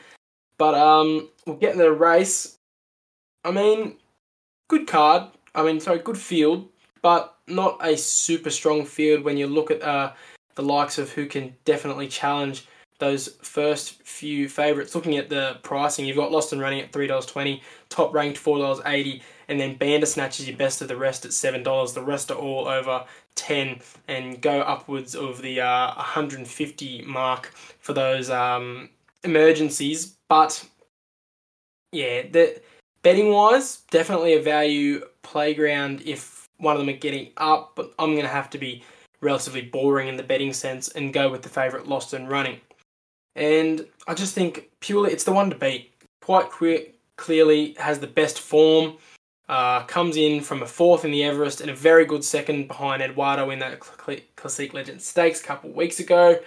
But 0.58 0.74
um, 0.74 1.30
we'll 1.46 1.56
get 1.56 1.72
in 1.72 1.78
the 1.78 1.94
race. 1.94 2.58
I 3.46 3.52
mean, 3.52 3.96
good 4.68 4.86
card. 4.86 5.30
I 5.56 5.64
mean, 5.64 5.80
sorry, 5.80 6.00
good 6.00 6.18
field, 6.18 6.68
but 7.02 7.38
not 7.48 7.78
a 7.80 7.96
super 7.96 8.50
strong 8.50 8.84
field 8.84 9.24
when 9.24 9.38
you 9.38 9.48
look 9.48 9.72
at 9.72 9.82
uh, 9.82 10.12
the 10.56 10.64
likes 10.64 10.98
of 10.98 11.12
who 11.12 11.26
can 11.26 11.56
definitely 11.64 12.10
challenge 12.10 12.68
those 13.00 13.28
first 13.42 14.02
few 14.04 14.50
favourites. 14.50 14.96
Looking 14.96 15.18
at 15.18 15.30
the 15.30 15.60
pricing, 15.64 16.06
you've 16.06 16.18
got 16.18 16.32
Lost 16.32 16.52
and 16.52 16.62
Running 16.62 16.82
at 16.82 16.92
three 16.92 17.08
dollars 17.08 17.26
twenty, 17.26 17.62
top 17.90 18.14
ranked 18.14 18.38
four 18.38 18.58
dollars 18.58 18.82
eighty, 18.86 19.22
and 19.48 19.60
then 19.60 19.76
Bandersnatch 19.76 20.40
is 20.40 20.48
your 20.48 20.58
best 20.58 20.82
of 20.82 20.88
the 20.88 20.98
rest 20.98 21.26
at 21.26 21.34
seven 21.34 21.64
dollars. 21.64 21.94
The 21.94 22.02
rest 22.02 22.32
are 22.32 22.38
all 22.38 22.68
over 22.68 23.06
ten 23.36 23.80
and 24.08 24.42
go 24.42 24.62
upwards 24.62 25.16
of 25.16 25.42
the 25.42 25.62
uh, 25.62 25.94
150 25.96 27.04
mark 27.04 27.54
for 27.80 27.94
those 27.94 28.30
um, 28.30 28.90
emergencies. 29.24 30.18
But 30.28 30.66
yeah, 31.92 32.24
the 32.30 32.62
betting 33.04 33.32
wise, 33.32 33.82
definitely 33.92 34.34
a 34.34 34.42
value 34.42 35.06
playground 35.22 36.02
if 36.04 36.48
one 36.58 36.76
of 36.76 36.80
them 36.80 36.90
are 36.90 36.98
getting 36.98 37.32
up. 37.38 37.74
But 37.76 37.94
I'm 38.00 38.12
going 38.14 38.26
to 38.26 38.28
have 38.28 38.50
to 38.52 38.58
be 38.58 38.84
relatively 39.22 39.62
boring 39.62 40.08
in 40.08 40.18
the 40.18 40.24
betting 40.24 40.54
sense 40.54 40.90
and 40.90 41.14
go 41.14 41.30
with 41.30 41.42
the 41.42 41.50
favourite 41.50 41.88
Lost 41.88 42.14
and 42.14 42.30
Running. 42.30 42.60
And 43.38 43.86
I 44.08 44.16
just 44.16 44.34
think 44.34 44.70
purely 44.80 45.12
it's 45.12 45.24
the 45.24 45.32
one 45.32 45.50
to 45.50 45.56
beat. 45.56 45.94
Quite 46.22 46.52
que- 46.52 46.92
clearly 47.16 47.76
has 47.80 48.00
the 48.00 48.08
best 48.08 48.40
form. 48.40 48.98
Uh, 49.48 49.84
comes 49.86 50.18
in 50.18 50.42
from 50.42 50.62
a 50.62 50.66
fourth 50.66 51.06
in 51.06 51.12
the 51.12 51.24
Everest 51.24 51.62
and 51.62 51.70
a 51.70 51.76
very 51.76 52.06
good 52.06 52.24
second 52.24 52.68
behind 52.68 53.02
Eduardo 53.02 53.50
in 53.52 53.60
that 53.60 53.80
Classique 53.80 54.74
Legend 54.74 55.02
Stakes 55.02 55.40
a 55.40 55.44
couple 55.44 55.70
weeks 55.70 56.02
ago. 56.02 56.38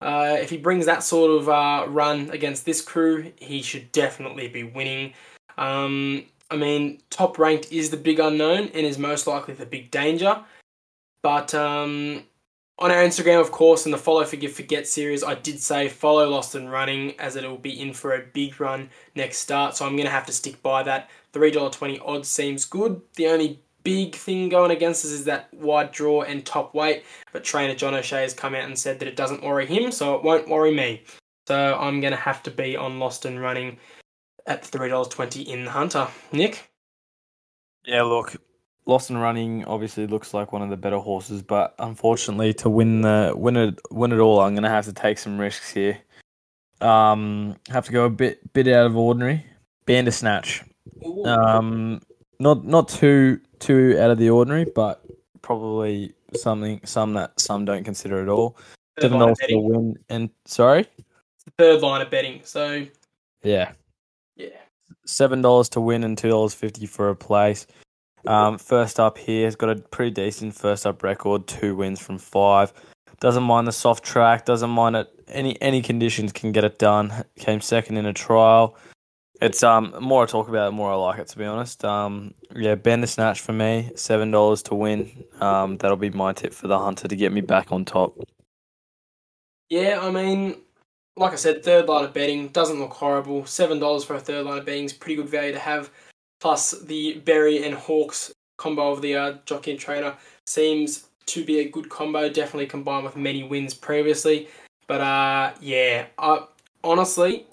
Uh, 0.00 0.36
if 0.40 0.50
he 0.50 0.56
brings 0.56 0.86
that 0.86 1.04
sort 1.04 1.30
of 1.30 1.48
uh, 1.48 1.84
run 1.88 2.30
against 2.30 2.64
this 2.64 2.80
crew, 2.80 3.32
he 3.36 3.62
should 3.62 3.92
definitely 3.92 4.48
be 4.48 4.64
winning. 4.64 5.12
Um, 5.56 6.24
I 6.50 6.56
mean, 6.56 7.00
top 7.10 7.38
ranked 7.38 7.70
is 7.70 7.90
the 7.90 7.96
big 7.96 8.18
unknown 8.18 8.70
and 8.74 8.86
is 8.86 8.98
most 8.98 9.26
likely 9.26 9.54
the 9.54 9.66
big 9.66 9.90
danger. 9.90 10.42
But 11.22 11.54
um, 11.54 12.24
on 12.78 12.92
our 12.92 13.02
Instagram, 13.02 13.40
of 13.40 13.50
course, 13.50 13.86
in 13.86 13.92
the 13.92 13.98
Follow 13.98 14.24
Forgive 14.24 14.52
Forget 14.52 14.86
series, 14.86 15.24
I 15.24 15.34
did 15.34 15.60
say 15.60 15.88
follow 15.88 16.28
Lost 16.28 16.54
and 16.54 16.70
Running 16.70 17.18
as 17.18 17.34
it 17.34 17.44
will 17.44 17.58
be 17.58 17.80
in 17.80 17.92
for 17.92 18.14
a 18.14 18.26
big 18.32 18.60
run 18.60 18.90
next 19.16 19.38
start. 19.38 19.76
So 19.76 19.84
I'm 19.84 19.96
going 19.96 20.06
to 20.06 20.12
have 20.12 20.26
to 20.26 20.32
stick 20.32 20.62
by 20.62 20.84
that. 20.84 21.10
$3.20 21.32 22.00
odds 22.04 22.28
seems 22.28 22.64
good. 22.64 23.00
The 23.16 23.26
only 23.26 23.60
big 23.82 24.14
thing 24.14 24.48
going 24.48 24.70
against 24.70 25.04
us 25.04 25.10
is 25.10 25.24
that 25.24 25.52
wide 25.52 25.90
draw 25.90 26.22
and 26.22 26.46
top 26.46 26.74
weight. 26.74 27.04
But 27.32 27.42
trainer 27.42 27.74
John 27.74 27.94
O'Shea 27.94 28.22
has 28.22 28.34
come 28.34 28.54
out 28.54 28.64
and 28.64 28.78
said 28.78 29.00
that 29.00 29.08
it 29.08 29.16
doesn't 29.16 29.42
worry 29.42 29.66
him, 29.66 29.90
so 29.90 30.14
it 30.14 30.22
won't 30.22 30.48
worry 30.48 30.72
me. 30.72 31.02
So 31.48 31.76
I'm 31.80 32.00
going 32.00 32.12
to 32.12 32.18
have 32.18 32.42
to 32.44 32.50
be 32.50 32.76
on 32.76 33.00
Lost 33.00 33.24
and 33.24 33.40
Running 33.40 33.78
at 34.46 34.62
$3.20 34.62 35.46
in 35.46 35.64
the 35.64 35.70
Hunter. 35.70 36.06
Nick? 36.30 36.70
Yeah, 37.84 38.02
look, 38.02 38.36
Lost 38.88 39.10
and 39.10 39.20
Running 39.20 39.66
obviously 39.66 40.06
looks 40.06 40.32
like 40.32 40.50
one 40.50 40.62
of 40.62 40.70
the 40.70 40.76
better 40.76 40.96
horses, 40.96 41.42
but 41.42 41.74
unfortunately, 41.78 42.54
to 42.54 42.70
win 42.70 43.02
the 43.02 43.34
win 43.36 43.54
it 43.54 43.78
win 43.90 44.12
it 44.12 44.18
all, 44.18 44.40
I'm 44.40 44.54
gonna 44.54 44.70
have 44.70 44.86
to 44.86 44.94
take 44.94 45.18
some 45.18 45.38
risks 45.38 45.70
here. 45.70 45.98
Um, 46.80 47.56
have 47.68 47.84
to 47.84 47.92
go 47.92 48.06
a 48.06 48.10
bit 48.10 48.50
bit 48.54 48.66
out 48.66 48.86
of 48.86 48.96
ordinary. 48.96 49.44
Bandersnatch. 49.84 50.64
Um, 51.26 52.00
not 52.40 52.64
not 52.64 52.88
too 52.88 53.38
too 53.58 53.98
out 54.00 54.10
of 54.10 54.16
the 54.16 54.30
ordinary, 54.30 54.64
but 54.64 55.04
probably 55.42 56.14
something 56.34 56.80
some 56.84 57.12
that 57.12 57.38
some 57.38 57.66
don't 57.66 57.84
consider 57.84 58.22
at 58.22 58.30
all. 58.30 58.56
Seven 58.98 59.18
dollars 59.18 59.36
to 59.48 59.58
win, 59.58 59.98
and 60.08 60.30
sorry, 60.46 60.80
it's 60.80 61.44
the 61.44 61.52
third 61.58 61.82
line 61.82 62.00
of 62.00 62.10
betting. 62.10 62.40
So 62.42 62.86
yeah, 63.42 63.72
yeah, 64.34 64.48
seven 65.04 65.42
dollars 65.42 65.68
to 65.70 65.80
win 65.82 66.04
and 66.04 66.16
two 66.16 66.30
dollars 66.30 66.54
fifty 66.54 66.86
for 66.86 67.10
a 67.10 67.14
place. 67.14 67.66
Um, 68.26 68.58
first 68.58 68.98
up 68.98 69.16
here 69.18 69.44
has 69.44 69.56
got 69.56 69.70
a 69.70 69.76
pretty 69.76 70.10
decent 70.10 70.54
first 70.54 70.86
up 70.86 71.02
record, 71.02 71.46
two 71.46 71.76
wins 71.76 72.00
from 72.00 72.18
five. 72.18 72.72
Doesn't 73.20 73.42
mind 73.42 73.66
the 73.66 73.72
soft 73.72 74.04
track, 74.04 74.44
doesn't 74.44 74.70
mind 74.70 74.96
it. 74.96 75.08
Any 75.28 75.60
any 75.60 75.82
conditions 75.82 76.32
can 76.32 76.52
get 76.52 76.64
it 76.64 76.78
done. 76.78 77.24
Came 77.38 77.60
second 77.60 77.96
in 77.96 78.06
a 78.06 78.12
trial. 78.12 78.76
It's 79.40 79.62
um 79.62 79.94
more 80.00 80.24
I 80.24 80.26
talk 80.26 80.48
about 80.48 80.68
it, 80.68 80.72
more 80.72 80.92
I 80.92 80.94
like 80.94 81.18
it 81.18 81.28
to 81.28 81.38
be 81.38 81.44
honest. 81.44 81.84
Um 81.84 82.34
yeah, 82.54 82.74
Bandersnatch 82.76 83.40
for 83.40 83.52
me, 83.52 83.90
seven 83.94 84.30
dollars 84.30 84.62
to 84.64 84.74
win. 84.74 85.24
Um 85.40 85.76
that'll 85.78 85.96
be 85.96 86.10
my 86.10 86.32
tip 86.32 86.52
for 86.52 86.68
the 86.68 86.78
hunter 86.78 87.08
to 87.08 87.16
get 87.16 87.32
me 87.32 87.40
back 87.40 87.72
on 87.72 87.84
top. 87.84 88.16
Yeah, 89.68 89.98
I 90.00 90.10
mean, 90.10 90.62
like 91.16 91.32
I 91.32 91.36
said, 91.36 91.62
third 91.62 91.88
line 91.88 92.04
of 92.04 92.14
betting 92.14 92.48
doesn't 92.48 92.78
look 92.78 92.92
horrible. 92.92 93.44
Seven 93.46 93.78
dollars 93.78 94.04
for 94.04 94.14
a 94.14 94.20
third 94.20 94.46
line 94.46 94.58
of 94.58 94.64
betting 94.64 94.84
is 94.84 94.92
pretty 94.92 95.16
good 95.16 95.28
value 95.28 95.52
to 95.52 95.58
have. 95.58 95.90
Plus 96.40 96.72
the 96.72 97.14
Berry 97.24 97.64
and 97.64 97.74
Hawks 97.74 98.32
combo 98.56 98.92
of 98.92 99.02
the 99.02 99.16
uh, 99.16 99.34
jockey 99.44 99.72
and 99.72 99.80
trainer 99.80 100.14
seems 100.46 101.08
to 101.26 101.44
be 101.44 101.60
a 101.60 101.68
good 101.68 101.88
combo. 101.88 102.28
Definitely 102.28 102.66
combined 102.66 103.04
with 103.04 103.16
many 103.16 103.42
wins 103.42 103.74
previously. 103.74 104.48
But 104.86 105.00
uh, 105.00 105.52
yeah, 105.60 106.06
I, 106.18 106.44
honestly, 106.82 107.46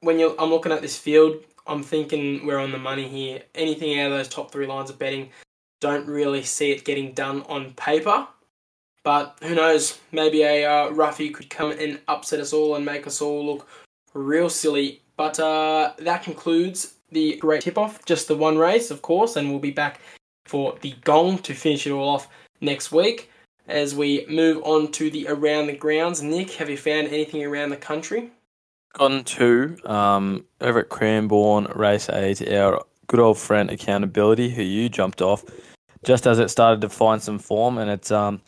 when 0.00 0.18
you 0.18 0.34
I'm 0.38 0.50
looking 0.50 0.72
at 0.72 0.82
this 0.82 0.98
field, 0.98 1.44
I'm 1.66 1.82
thinking 1.82 2.46
we're 2.46 2.58
on 2.58 2.72
the 2.72 2.78
money 2.78 3.08
here. 3.08 3.42
Anything 3.54 3.98
out 3.98 4.12
of 4.12 4.18
those 4.18 4.28
top 4.28 4.50
three 4.50 4.66
lines 4.66 4.90
of 4.90 4.98
betting, 4.98 5.30
don't 5.80 6.06
really 6.06 6.42
see 6.42 6.70
it 6.70 6.84
getting 6.84 7.12
done 7.12 7.42
on 7.42 7.72
paper. 7.72 8.26
But 9.02 9.38
who 9.42 9.54
knows? 9.54 9.98
Maybe 10.10 10.42
a 10.42 10.64
uh, 10.64 10.90
roughie 10.90 11.30
could 11.30 11.48
come 11.48 11.70
and 11.70 12.00
upset 12.08 12.40
us 12.40 12.52
all 12.52 12.74
and 12.74 12.84
make 12.84 13.06
us 13.06 13.20
all 13.20 13.46
look 13.46 13.68
real 14.14 14.48
silly. 14.48 15.02
But 15.16 15.38
uh, 15.38 15.92
that 15.98 16.22
concludes 16.22 16.95
the 17.10 17.36
great 17.36 17.62
tip 17.62 17.78
off. 17.78 18.04
Just 18.04 18.28
the 18.28 18.36
one 18.36 18.58
race, 18.58 18.90
of 18.90 19.02
course, 19.02 19.36
and 19.36 19.50
we'll 19.50 19.60
be 19.60 19.70
back 19.70 20.00
for 20.46 20.76
the 20.80 20.94
gong 21.04 21.38
to 21.38 21.54
finish 21.54 21.86
it 21.86 21.92
all 21.92 22.08
off 22.08 22.28
next 22.60 22.92
week. 22.92 23.30
As 23.68 23.94
we 23.94 24.24
move 24.28 24.62
on 24.62 24.92
to 24.92 25.10
the 25.10 25.26
around 25.28 25.66
the 25.66 25.76
grounds, 25.76 26.22
Nick, 26.22 26.52
have 26.52 26.70
you 26.70 26.76
found 26.76 27.08
anything 27.08 27.44
around 27.44 27.70
the 27.70 27.76
country? 27.76 28.30
Gone 28.92 29.24
to 29.24 29.76
um, 29.84 30.44
over 30.60 30.80
at 30.80 30.88
Cranbourne 30.88 31.66
Race 31.74 32.08
8, 32.08 32.48
our 32.52 32.84
good 33.08 33.20
old 33.20 33.38
friend 33.38 33.70
Accountability, 33.70 34.50
who 34.50 34.62
you 34.62 34.88
jumped 34.88 35.20
off 35.20 35.44
just 36.06 36.26
as 36.26 36.38
it 36.38 36.48
started 36.48 36.80
to 36.80 36.88
find 36.88 37.20
some 37.20 37.38
form, 37.38 37.76
and 37.76 37.90
it's 37.90 38.10
um 38.10 38.40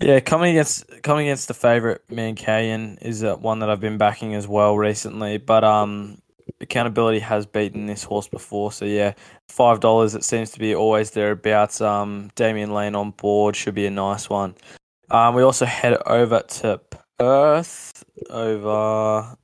yeah 0.00 0.20
coming 0.20 0.50
against 0.50 0.84
coming 1.02 1.26
against 1.26 1.48
the 1.48 1.54
favourite 1.54 2.06
Mankayan 2.08 2.98
is 3.02 3.24
uh, 3.24 3.36
one 3.36 3.60
that 3.60 3.70
I've 3.70 3.80
been 3.80 3.98
backing 3.98 4.34
as 4.34 4.46
well 4.46 4.76
recently, 4.76 5.38
but 5.38 5.64
um 5.64 6.20
accountability 6.62 7.18
has 7.18 7.44
beaten 7.46 7.86
this 7.86 8.04
horse 8.04 8.28
before, 8.28 8.72
so 8.72 8.84
yeah, 8.84 9.12
five 9.48 9.80
dollars 9.80 10.14
it 10.14 10.24
seems 10.24 10.50
to 10.52 10.58
be 10.58 10.74
always 10.74 11.10
thereabouts. 11.10 11.80
Um, 11.80 12.30
Damian 12.34 12.72
Lane 12.72 12.94
on 12.94 13.10
board 13.12 13.56
should 13.56 13.74
be 13.74 13.86
a 13.86 13.90
nice 13.90 14.30
one. 14.30 14.54
Um, 15.10 15.34
we 15.34 15.42
also 15.42 15.66
head 15.66 15.98
over 16.06 16.40
to 16.40 16.80
Perth 17.18 18.04
over 18.30 19.36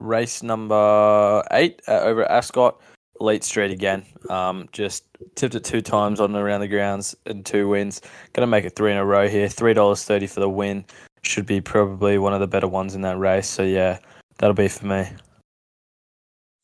race 0.00 0.42
number 0.42 1.42
eight 1.52 1.80
uh, 1.88 2.00
over 2.00 2.30
Ascot. 2.30 2.80
Elite 3.20 3.42
Street 3.42 3.72
again. 3.72 4.04
Um, 4.30 4.68
just 4.72 5.04
tipped 5.34 5.54
it 5.54 5.64
two 5.64 5.80
times 5.80 6.20
on 6.20 6.36
around 6.36 6.60
the 6.60 6.68
grounds 6.68 7.16
and 7.26 7.44
two 7.44 7.68
wins. 7.68 8.00
Going 8.32 8.42
to 8.42 8.50
make 8.50 8.64
it 8.64 8.76
three 8.76 8.92
in 8.92 8.96
a 8.96 9.04
row 9.04 9.28
here. 9.28 9.48
Three 9.48 9.74
dollars 9.74 10.04
thirty 10.04 10.26
for 10.26 10.40
the 10.40 10.48
win. 10.48 10.84
Should 11.22 11.46
be 11.46 11.60
probably 11.60 12.18
one 12.18 12.32
of 12.32 12.40
the 12.40 12.46
better 12.46 12.68
ones 12.68 12.94
in 12.94 13.00
that 13.02 13.18
race. 13.18 13.48
So 13.48 13.64
yeah, 13.64 13.98
that'll 14.38 14.54
be 14.54 14.68
for 14.68 14.86
me. 14.86 15.08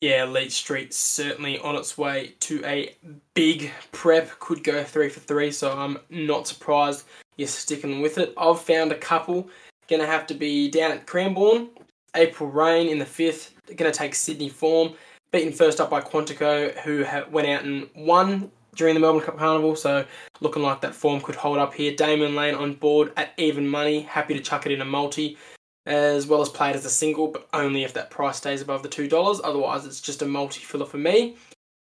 Yeah, 0.01 0.25
Elite 0.25 0.51
Street 0.51 0.93
certainly 0.93 1.57
on 1.59 1.75
its 1.75 1.97
way 1.97 2.35
to 2.41 2.63
a 2.65 2.95
big 3.33 3.71
prep. 3.91 4.39
Could 4.39 4.63
go 4.63 4.83
three 4.83 5.09
for 5.09 5.21
three, 5.21 5.51
so 5.51 5.71
I'm 5.71 5.97
not 6.09 6.47
surprised 6.47 7.05
you're 7.37 7.47
sticking 7.47 8.01
with 8.01 8.17
it. 8.17 8.33
I've 8.37 8.61
found 8.61 8.91
a 8.91 8.97
couple. 8.97 9.49
Gonna 9.87 10.05
have 10.05 10.27
to 10.27 10.33
be 10.33 10.69
down 10.69 10.91
at 10.91 11.07
Cranbourne. 11.07 11.69
April 12.15 12.49
Rain 12.49 12.87
in 12.87 12.99
the 12.99 13.05
fifth. 13.05 13.53
Gonna 13.75 13.91
take 13.91 14.15
Sydney 14.15 14.49
form 14.49 14.95
beaten 15.35 15.51
first 15.51 15.81
up 15.81 15.89
by 15.89 15.99
Quantico, 15.99 16.73
who 16.79 17.03
ha- 17.03 17.25
went 17.29 17.47
out 17.47 17.63
and 17.63 17.89
won 17.93 18.49
during 18.75 18.93
the 18.93 18.99
Melbourne 19.01 19.21
Cup 19.21 19.37
Carnival. 19.37 19.75
So 19.75 20.05
looking 20.39 20.63
like 20.63 20.81
that 20.81 20.95
form 20.95 21.19
could 21.19 21.35
hold 21.35 21.57
up 21.57 21.73
here. 21.73 21.93
Damian 21.93 22.35
Lane 22.35 22.55
on 22.55 22.75
board 22.75 23.11
at 23.17 23.33
even 23.37 23.67
money, 23.67 24.01
happy 24.01 24.33
to 24.33 24.39
chuck 24.39 24.65
it 24.65 24.71
in 24.71 24.81
a 24.81 24.85
multi, 24.85 25.37
as 25.85 26.27
well 26.27 26.41
as 26.41 26.49
play 26.49 26.71
it 26.71 26.75
as 26.75 26.85
a 26.85 26.89
single, 26.89 27.27
but 27.27 27.47
only 27.53 27.83
if 27.83 27.93
that 27.93 28.09
price 28.09 28.37
stays 28.37 28.61
above 28.61 28.83
the 28.83 28.89
two 28.89 29.07
dollars. 29.07 29.39
Otherwise, 29.43 29.85
it's 29.85 30.01
just 30.01 30.21
a 30.21 30.25
multi 30.25 30.61
filler 30.61 30.85
for 30.85 30.97
me. 30.97 31.35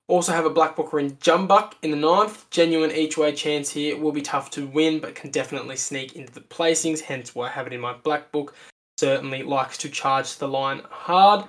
Also 0.08 0.34
have 0.34 0.45
a 0.45 0.49
Black 0.49 0.75
Booker 0.75 0.99
in 0.99 1.12
Jumbuck 1.17 1.73
in 1.82 1.91
the 1.91 1.97
ninth. 1.97 2.49
Genuine 2.49 2.91
each 2.91 3.17
way 3.17 3.32
chance 3.34 3.69
here 3.69 3.97
will 3.97 4.12
be 4.12 4.21
tough 4.21 4.49
to 4.51 4.67
win, 4.67 4.99
but 4.99 5.15
can 5.15 5.32
definitely 5.32 5.77
sneak 5.77 6.15
into 6.15 6.34
the 6.34 6.41
placings. 6.41 7.01
Hence 7.01 7.34
why 7.34 7.47
I 7.47 7.51
have 7.51 7.67
it 7.67 7.73
in 7.73 7.79
my 7.79 7.93
Black 7.93 8.32
Book. 8.32 8.53
Certainly 8.99 9.43
likes 9.43 9.77
to 9.79 9.89
charge 9.89 10.38
the 10.38 10.47
line 10.47 10.82
hard. 10.89 11.45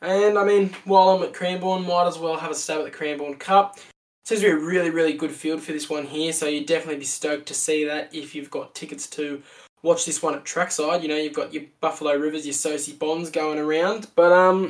And 0.00 0.38
I 0.38 0.44
mean, 0.44 0.70
while 0.84 1.10
I'm 1.10 1.22
at 1.22 1.34
Cranbourne, 1.34 1.86
might 1.86 2.06
as 2.06 2.18
well 2.18 2.38
have 2.38 2.50
a 2.50 2.54
stab 2.54 2.78
at 2.78 2.84
the 2.84 2.90
Cranbourne 2.90 3.36
Cup. 3.36 3.78
Seems 4.24 4.40
to 4.40 4.46
be 4.46 4.52
a 4.52 4.56
really, 4.56 4.90
really 4.90 5.12
good 5.12 5.32
field 5.32 5.62
for 5.62 5.72
this 5.72 5.90
one 5.90 6.06
here, 6.06 6.32
so 6.32 6.46
you'd 6.46 6.66
definitely 6.66 7.00
be 7.00 7.04
stoked 7.04 7.46
to 7.48 7.54
see 7.54 7.84
that 7.84 8.14
if 8.14 8.34
you've 8.34 8.50
got 8.50 8.74
tickets 8.74 9.08
to 9.10 9.42
watch 9.82 10.04
this 10.04 10.22
one 10.22 10.34
at 10.34 10.44
trackside. 10.44 11.02
You 11.02 11.08
know, 11.08 11.16
you've 11.16 11.34
got 11.34 11.52
your 11.52 11.64
Buffalo 11.80 12.14
Rivers, 12.14 12.46
your 12.46 12.52
Sosie 12.52 12.92
Bonds 12.92 13.30
going 13.30 13.58
around, 13.58 14.08
but 14.14 14.32
um, 14.32 14.62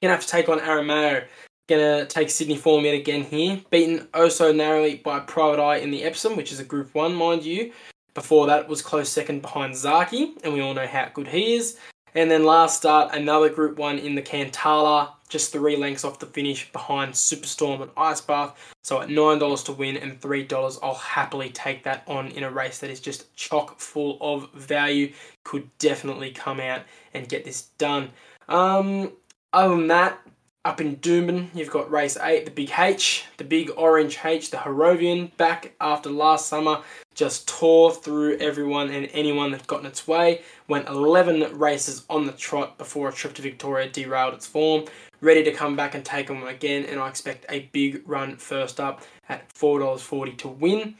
you're 0.00 0.08
gonna 0.08 0.14
have 0.14 0.24
to 0.24 0.30
take 0.30 0.48
on 0.48 0.60
Aramayo. 0.60 1.24
Gonna 1.68 2.06
take 2.06 2.30
Sydney 2.30 2.56
form 2.56 2.84
yet 2.84 2.94
again 2.94 3.22
here, 3.22 3.60
beaten 3.70 4.06
oh 4.14 4.28
so 4.28 4.52
narrowly 4.52 4.96
by 4.96 5.18
Private 5.20 5.60
Eye 5.60 5.78
in 5.78 5.90
the 5.90 6.04
Epsom, 6.04 6.36
which 6.36 6.52
is 6.52 6.60
a 6.60 6.64
Group 6.64 6.94
One, 6.94 7.14
mind 7.14 7.44
you. 7.44 7.72
Before 8.14 8.46
that 8.46 8.68
was 8.68 8.80
close 8.80 9.10
second 9.10 9.42
behind 9.42 9.76
Zaki, 9.76 10.34
and 10.42 10.54
we 10.54 10.60
all 10.60 10.72
know 10.72 10.86
how 10.86 11.10
good 11.12 11.28
he 11.28 11.54
is. 11.54 11.76
And 12.14 12.30
then 12.30 12.44
last 12.44 12.78
start, 12.78 13.14
another 13.14 13.50
Group 13.50 13.76
1 13.76 13.98
in 13.98 14.14
the 14.14 14.22
Cantala, 14.22 15.10
just 15.26 15.52
three 15.52 15.76
lengths 15.76 16.04
off 16.04 16.18
the 16.18 16.26
finish 16.26 16.70
behind 16.72 17.12
Superstorm 17.12 17.82
and 17.82 17.90
Ice 17.96 18.20
Bath. 18.20 18.74
So 18.82 19.00
at 19.00 19.08
$9 19.08 19.64
to 19.64 19.72
win 19.72 19.96
and 19.96 20.20
$3, 20.20 20.78
I'll 20.82 20.94
happily 20.94 21.50
take 21.50 21.84
that 21.84 22.04
on 22.06 22.28
in 22.28 22.44
a 22.44 22.50
race 22.50 22.78
that 22.78 22.90
is 22.90 23.00
just 23.00 23.34
chock 23.34 23.80
full 23.80 24.18
of 24.20 24.52
value. 24.52 25.12
Could 25.44 25.68
definitely 25.78 26.30
come 26.30 26.60
out 26.60 26.82
and 27.14 27.28
get 27.28 27.44
this 27.44 27.68
done. 27.78 28.10
Um, 28.48 29.12
other 29.52 29.76
than 29.76 29.88
that, 29.88 30.20
up 30.64 30.80
in 30.80 30.96
Doomben, 30.96 31.48
you've 31.54 31.70
got 31.70 31.90
race 31.90 32.16
8, 32.16 32.44
the 32.44 32.50
big 32.50 32.72
H, 32.76 33.24
the 33.36 33.44
big 33.44 33.70
orange 33.76 34.18
H, 34.24 34.50
the 34.50 34.56
Harrovian, 34.56 35.36
back 35.36 35.74
after 35.80 36.10
last 36.10 36.48
summer, 36.48 36.82
just 37.16 37.48
tore 37.48 37.92
through 37.92 38.36
everyone 38.38 38.90
and 38.90 39.08
anyone 39.12 39.50
that 39.50 39.66
got 39.66 39.80
in 39.80 39.86
its 39.86 40.06
way. 40.06 40.42
Went 40.68 40.86
11 40.86 41.58
races 41.58 42.04
on 42.08 42.26
the 42.26 42.32
trot 42.32 42.78
before 42.78 43.08
a 43.08 43.12
trip 43.12 43.34
to 43.34 43.42
Victoria 43.42 43.88
derailed 43.88 44.34
its 44.34 44.46
form. 44.46 44.84
Ready 45.22 45.42
to 45.42 45.52
come 45.52 45.74
back 45.74 45.94
and 45.94 46.04
take 46.04 46.28
them 46.28 46.46
again, 46.46 46.84
and 46.84 47.00
I 47.00 47.08
expect 47.08 47.46
a 47.48 47.70
big 47.72 48.02
run 48.06 48.36
first 48.36 48.78
up 48.78 49.02
at 49.30 49.52
$4.40 49.54 50.36
to 50.38 50.48
win. 50.48 50.94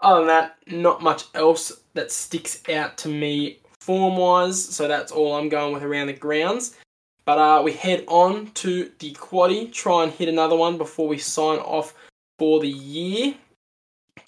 Other 0.00 0.20
than 0.20 0.28
that, 0.28 0.56
not 0.68 1.02
much 1.02 1.24
else 1.34 1.82
that 1.94 2.12
sticks 2.12 2.62
out 2.70 2.96
to 2.98 3.08
me 3.08 3.58
form 3.80 4.16
wise, 4.16 4.64
so 4.64 4.86
that's 4.86 5.10
all 5.10 5.34
I'm 5.34 5.48
going 5.48 5.74
with 5.74 5.82
around 5.82 6.06
the 6.06 6.12
grounds. 6.12 6.76
But 7.24 7.38
uh, 7.38 7.62
we 7.62 7.72
head 7.72 8.04
on 8.06 8.52
to 8.52 8.90
the 9.00 9.12
quaddy, 9.12 9.72
try 9.72 10.04
and 10.04 10.12
hit 10.12 10.28
another 10.28 10.56
one 10.56 10.78
before 10.78 11.08
we 11.08 11.18
sign 11.18 11.58
off 11.58 11.94
for 12.38 12.60
the 12.60 12.68
year. 12.68 13.34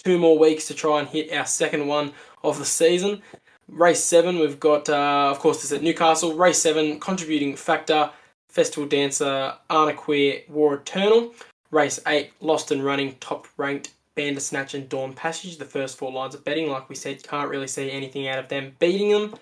Two 0.05 0.19
more 0.19 0.39
weeks 0.39 0.67
to 0.67 0.75
try 0.75 0.99
and 0.99 1.09
hit 1.09 1.33
our 1.33 1.47
second 1.47 1.87
one 1.87 2.13
of 2.43 2.59
the 2.59 2.65
season. 2.65 3.23
Race 3.69 4.03
7, 4.03 4.39
we've 4.39 4.59
got, 4.59 4.89
uh, 4.89 5.31
of 5.31 5.39
course, 5.39 5.63
this 5.63 5.73
at 5.73 5.83
Newcastle. 5.83 6.35
Race 6.35 6.59
7, 6.59 6.99
contributing 6.99 7.55
factor, 7.55 8.11
festival 8.49 8.89
dancer, 8.89 9.55
Anna 9.71 9.95
Queer, 9.95 10.43
War 10.49 10.75
Eternal. 10.75 11.33
Race 11.71 12.01
8, 12.07 12.33
Lost 12.41 12.71
and 12.71 12.85
Running, 12.85 13.15
top 13.21 13.47
ranked 13.57 13.93
Bandersnatch 14.15 14.75
and 14.75 14.89
Dawn 14.89 15.15
Passage. 15.15 15.57
The 15.57 15.65
first 15.65 15.97
four 15.97 16.13
lines 16.13 16.35
of 16.35 16.45
betting, 16.45 16.69
like 16.69 16.89
we 16.89 16.95
said, 16.95 17.23
can't 17.23 17.49
really 17.49 17.69
see 17.69 17.91
anything 17.91 18.29
out 18.29 18.39
of 18.39 18.49
them 18.49 18.77
beating 18.79 19.11
them. 19.11 19.35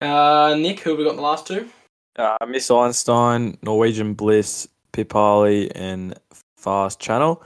Uh, 0.00 0.56
Nick, 0.58 0.80
who 0.80 0.90
have 0.90 0.98
we 0.98 1.04
got 1.04 1.10
in 1.10 1.16
the 1.16 1.22
last 1.22 1.46
two? 1.46 1.68
Uh, 2.16 2.36
Miss 2.48 2.70
Einstein, 2.70 3.56
Norwegian 3.62 4.14
Bliss, 4.14 4.66
Pipali, 4.92 5.70
and 5.74 6.18
Fast 6.56 6.98
Channel. 6.98 7.42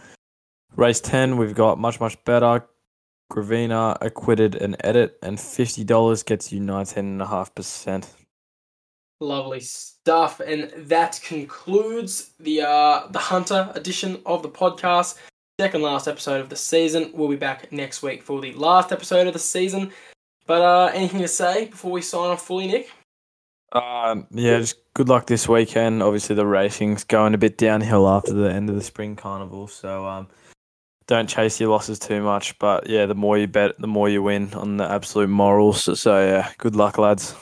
Race 0.77 1.01
10, 1.01 1.37
we've 1.37 1.55
got 1.55 1.79
much, 1.79 2.01
much 2.01 2.23
better. 2.25 2.65
Gravina, 3.31 3.97
Acquitted, 4.01 4.55
and 4.55 4.77
Edit, 4.81 5.19
and 5.23 5.39
$50 5.39 6.25
gets 6.25 6.53
you 6.53 6.61
19.5%. 6.61 8.07
Lovely 9.21 9.61
stuff, 9.61 10.41
and 10.41 10.73
that 10.77 11.21
concludes 11.23 12.33
the 12.41 12.63
uh, 12.63 13.07
the 13.11 13.19
Hunter 13.19 13.71
edition 13.75 14.23
of 14.25 14.43
the 14.43 14.49
podcast. 14.49 15.19
Second 15.61 15.83
last 15.83 16.09
episode 16.09 16.41
of 16.41 16.49
the 16.49 16.57
season. 16.57 17.11
We'll 17.13 17.29
be 17.29 17.37
back 17.37 17.71
next 17.71 18.03
week 18.03 18.23
for 18.23 18.41
the 18.41 18.55
last 18.55 18.93
episode 18.93 19.27
of 19.27 19.35
the 19.35 19.39
season. 19.39 19.93
But 20.47 20.63
uh, 20.63 20.91
anything 20.95 21.21
to 21.21 21.29
say 21.29 21.67
before 21.67 21.93
we 21.93 22.01
sign 22.01 22.31
off 22.31 22.47
fully, 22.47 22.67
Nick? 22.67 22.91
Um, 23.73 24.27
yeah, 24.31 24.59
just 24.59 24.77
good 24.95 25.11
luck 25.11 25.27
this 25.27 25.47
weekend. 25.47 26.03
Obviously, 26.03 26.35
the 26.35 26.47
racing's 26.47 27.05
going 27.05 27.35
a 27.35 27.39
bit 27.39 27.59
downhill 27.59 28.09
after 28.09 28.33
the 28.33 28.51
end 28.51 28.71
of 28.71 28.75
the 28.75 28.83
spring 28.83 29.17
carnival, 29.17 29.69
so 29.69 30.07
um, 30.07 30.29
don't 31.11 31.29
chase 31.29 31.61
your 31.61 31.69
losses 31.69 31.99
too 31.99 32.23
much. 32.23 32.59
But 32.59 32.89
yeah, 32.89 33.05
the 33.05 33.15
more 33.15 33.37
you 33.37 33.47
bet, 33.47 33.77
the 33.79 33.87
more 33.87 34.09
you 34.09 34.23
win 34.23 34.55
on 34.55 34.79
the 34.79 34.91
absolute 34.91 35.29
morals. 35.29 35.85
So, 35.85 35.95
so 35.95 36.25
yeah, 36.25 36.51
good 36.57 36.77
luck, 36.77 36.97
lads. 36.97 37.35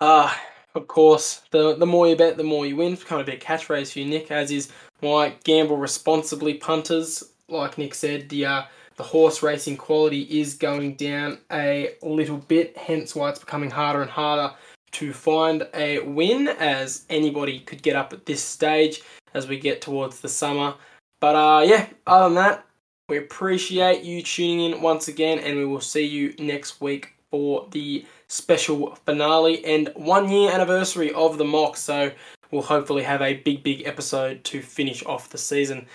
Ah, 0.00 0.34
uh, 0.34 0.78
of 0.78 0.88
course, 0.88 1.42
the 1.52 1.76
the 1.76 1.86
more 1.86 2.08
you 2.08 2.16
bet, 2.16 2.36
the 2.36 2.44
more 2.44 2.66
you 2.66 2.76
win. 2.76 2.92
It's 2.92 3.04
kind 3.04 3.22
of 3.22 3.28
a 3.28 3.30
bit 3.30 3.40
catchphrase 3.40 3.92
for 3.92 4.00
you, 4.00 4.06
Nick, 4.06 4.30
as 4.30 4.50
is 4.50 4.68
my 5.00 5.34
gamble 5.44 5.78
responsibly 5.78 6.54
punters. 6.54 7.24
Like 7.48 7.78
Nick 7.78 7.94
said, 7.94 8.28
the 8.28 8.46
uh, 8.46 8.62
the 8.96 9.04
horse 9.04 9.42
racing 9.42 9.76
quality 9.76 10.22
is 10.22 10.54
going 10.54 10.96
down 10.96 11.38
a 11.52 11.94
little 12.02 12.36
bit, 12.36 12.76
hence 12.76 13.14
why 13.14 13.30
it's 13.30 13.38
becoming 13.38 13.70
harder 13.70 14.02
and 14.02 14.10
harder 14.10 14.52
to 14.92 15.12
find 15.12 15.68
a 15.72 16.00
win, 16.00 16.48
as 16.48 17.06
anybody 17.08 17.60
could 17.60 17.82
get 17.82 17.94
up 17.94 18.12
at 18.12 18.26
this 18.26 18.42
stage 18.42 19.02
as 19.34 19.46
we 19.46 19.58
get 19.58 19.80
towards 19.80 20.20
the 20.20 20.28
summer. 20.28 20.74
But 21.20 21.36
uh, 21.36 21.62
yeah, 21.66 21.86
other 22.06 22.24
than 22.24 22.34
that, 22.36 22.66
we 23.08 23.18
appreciate 23.18 24.04
you 24.04 24.22
tuning 24.22 24.72
in 24.72 24.82
once 24.82 25.08
again, 25.08 25.38
and 25.38 25.58
we 25.58 25.64
will 25.64 25.80
see 25.80 26.04
you 26.04 26.34
next 26.38 26.80
week 26.80 27.14
for 27.30 27.68
the 27.70 28.04
special 28.28 28.94
finale 29.06 29.64
and 29.64 29.90
one 29.94 30.28
year 30.28 30.50
anniversary 30.50 31.12
of 31.12 31.38
the 31.38 31.44
mock. 31.44 31.76
So 31.76 32.10
we'll 32.50 32.62
hopefully 32.62 33.02
have 33.02 33.22
a 33.22 33.34
big, 33.34 33.62
big 33.62 33.86
episode 33.86 34.42
to 34.44 34.62
finish 34.62 35.04
off 35.04 35.30
the 35.30 35.38
season. 35.38 35.86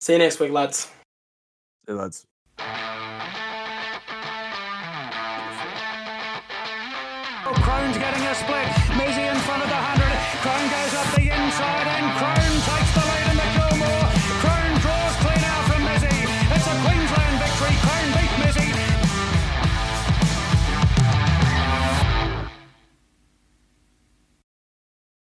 See 0.00 0.14
you 0.14 0.18
next 0.18 0.40
week, 0.40 0.50
lads. 0.50 0.90
See 1.86 1.92
you, 1.92 1.94
lads. 1.94 2.26